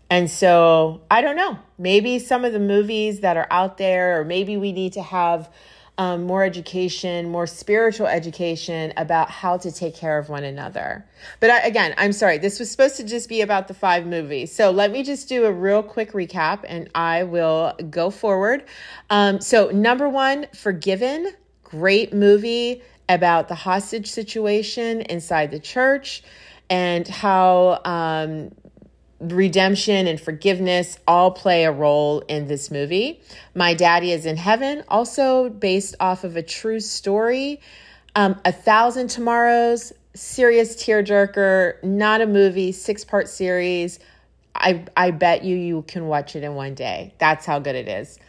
And 0.10 0.30
so 0.30 1.02
I 1.12 1.22
don't 1.22 1.36
know, 1.36 1.60
maybe 1.78 2.18
some 2.18 2.44
of 2.44 2.54
the 2.54 2.60
movies 2.60 3.20
that 3.20 3.38
are 3.38 3.48
out 3.52 3.78
there, 3.78 4.20
or 4.20 4.26
maybe 4.26 4.58
we 4.58 4.72
need 4.72 4.94
to 4.94 5.04
have 5.04 5.52
um, 6.00 6.24
more 6.24 6.46
education, 6.46 7.30
more 7.30 7.46
spiritual 7.46 8.08
education 8.08 8.94
about 8.96 9.30
how 9.30 9.58
to 9.58 9.70
take 9.70 9.94
care 9.94 10.18
of 10.18 10.30
one 10.30 10.46
another. 10.46 11.06
But 11.42 11.50
I, 11.50 11.60
again, 11.68 11.94
I'm 11.98 12.14
sorry, 12.14 12.38
this 12.38 12.58
was 12.58 12.72
supposed 12.72 12.96
to 12.98 13.04
just 13.04 13.28
be 13.28 13.42
about 13.42 13.68
the 13.68 13.74
five 13.74 14.08
movies. 14.08 14.56
So 14.56 14.72
let 14.72 14.92
me 14.92 15.04
just 15.04 15.28
do 15.28 15.44
a 15.44 15.52
real 15.52 15.84
quick 15.84 16.14
recap 16.14 16.64
and 16.66 16.90
I 16.96 17.24
will 17.24 17.74
go 17.90 18.12
forward. 18.12 18.64
Um, 19.10 19.42
so, 19.42 19.72
number 19.72 20.08
one, 20.08 20.48
Forgiven, 20.56 21.34
great 21.64 22.14
movie 22.14 22.82
about 23.10 23.50
the 23.50 23.56
hostage 23.56 24.10
situation 24.10 25.02
inside 25.02 25.52
the 25.52 25.60
church 25.60 26.24
and 26.70 27.06
how 27.10 27.82
um, 27.84 28.52
redemption 29.20 30.08
and 30.08 30.20
forgiveness 30.20 30.98
all 31.08 31.32
play 31.32 31.66
a 31.66 31.72
role 31.72 32.20
in 32.28 32.48
this 32.48 32.72
movie. 32.72 33.22
My 33.56 33.74
Daddy 33.74 34.12
is 34.12 34.26
in 34.26 34.38
Heaven, 34.38 34.84
also 34.88 35.50
based 35.50 35.96
off 36.00 36.24
of 36.24 36.38
a 36.38 36.44
true 36.44 36.80
story. 36.80 37.60
Um, 38.16 38.40
a 38.46 38.52
Thousand 38.52 39.10
Tomorrows, 39.10 39.94
serious 40.14 40.76
tearjerker, 40.76 41.84
not 41.84 42.22
a 42.22 42.28
movie, 42.28 42.72
six 42.72 43.04
part 43.04 43.28
series. 43.28 44.00
I, 44.56 44.84
I 44.98 45.12
bet 45.12 45.44
you 45.44 45.56
you 45.56 45.84
can 45.84 46.08
watch 46.08 46.36
it 46.36 46.44
in 46.44 46.56
one 46.56 46.74
day. 46.74 47.14
That's 47.18 47.46
how 47.46 47.60
good 47.60 47.76
it 47.76 47.88
is. 47.88 48.20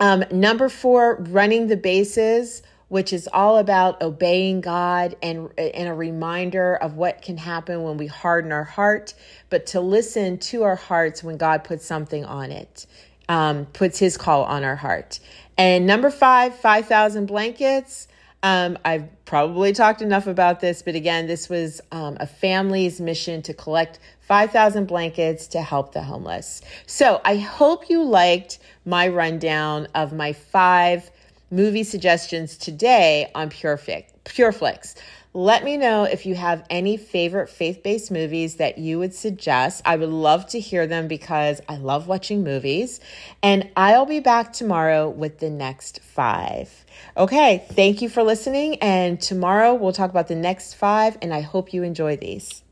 Um, 0.00 0.24
number 0.30 0.68
four, 0.68 1.16
Running 1.30 1.68
the 1.68 1.76
Bases 1.76 2.62
which 2.88 3.12
is 3.12 3.28
all 3.32 3.58
about 3.58 4.00
obeying 4.02 4.60
God 4.60 5.16
and, 5.22 5.50
and 5.58 5.88
a 5.88 5.94
reminder 5.94 6.76
of 6.76 6.96
what 6.96 7.22
can 7.22 7.36
happen 7.38 7.82
when 7.82 7.96
we 7.96 8.06
harden 8.06 8.52
our 8.52 8.64
heart, 8.64 9.14
but 9.50 9.66
to 9.66 9.80
listen 9.80 10.38
to 10.38 10.62
our 10.62 10.76
hearts 10.76 11.24
when 11.24 11.36
God 11.36 11.64
puts 11.64 11.84
something 11.84 12.24
on 12.24 12.50
it. 12.52 12.86
um, 13.28 13.66
puts 13.66 13.98
his 13.98 14.16
call 14.16 14.44
on 14.44 14.64
our 14.64 14.76
heart. 14.76 15.20
And 15.58 15.86
number 15.86 16.10
five, 16.10 16.56
5,000 16.56 17.26
blankets. 17.26 18.08
Um, 18.42 18.78
I've 18.84 19.08
probably 19.24 19.72
talked 19.72 20.02
enough 20.02 20.26
about 20.26 20.60
this, 20.60 20.82
but 20.82 20.94
again, 20.94 21.26
this 21.26 21.48
was 21.48 21.80
um, 21.90 22.16
a 22.20 22.26
family's 22.26 23.00
mission 23.00 23.42
to 23.42 23.54
collect 23.54 23.98
5,000 24.20 24.86
blankets 24.86 25.48
to 25.48 25.62
help 25.62 25.92
the 25.92 26.02
homeless. 26.02 26.62
So 26.86 27.20
I 27.24 27.36
hope 27.38 27.90
you 27.90 28.04
liked 28.04 28.58
my 28.84 29.08
rundown 29.08 29.88
of 29.94 30.12
my 30.12 30.32
five 30.32 31.10
movie 31.50 31.84
suggestions 31.84 32.56
today 32.56 33.30
on 33.34 33.50
PureFlix. 33.50 34.04
PureFlix. 34.24 34.94
Let 35.36 35.64
me 35.64 35.76
know 35.76 36.04
if 36.04 36.24
you 36.24 36.34
have 36.34 36.64
any 36.70 36.96
favorite 36.96 37.50
faith 37.50 37.82
based 37.82 38.10
movies 38.10 38.56
that 38.56 38.78
you 38.78 38.98
would 38.98 39.14
suggest. 39.14 39.82
I 39.84 39.96
would 39.96 40.08
love 40.08 40.46
to 40.48 40.60
hear 40.60 40.86
them 40.86 41.08
because 41.08 41.60
I 41.68 41.76
love 41.76 42.08
watching 42.08 42.42
movies. 42.42 43.00
And 43.42 43.68
I'll 43.76 44.06
be 44.06 44.20
back 44.20 44.54
tomorrow 44.54 45.10
with 45.10 45.38
the 45.38 45.50
next 45.50 46.00
five. 46.00 46.86
Okay, 47.18 47.66
thank 47.72 48.00
you 48.00 48.08
for 48.08 48.22
listening. 48.22 48.76
And 48.76 49.20
tomorrow 49.20 49.74
we'll 49.74 49.92
talk 49.92 50.08
about 50.08 50.28
the 50.28 50.34
next 50.34 50.72
five, 50.72 51.18
and 51.20 51.34
I 51.34 51.42
hope 51.42 51.74
you 51.74 51.82
enjoy 51.82 52.16
these. 52.16 52.62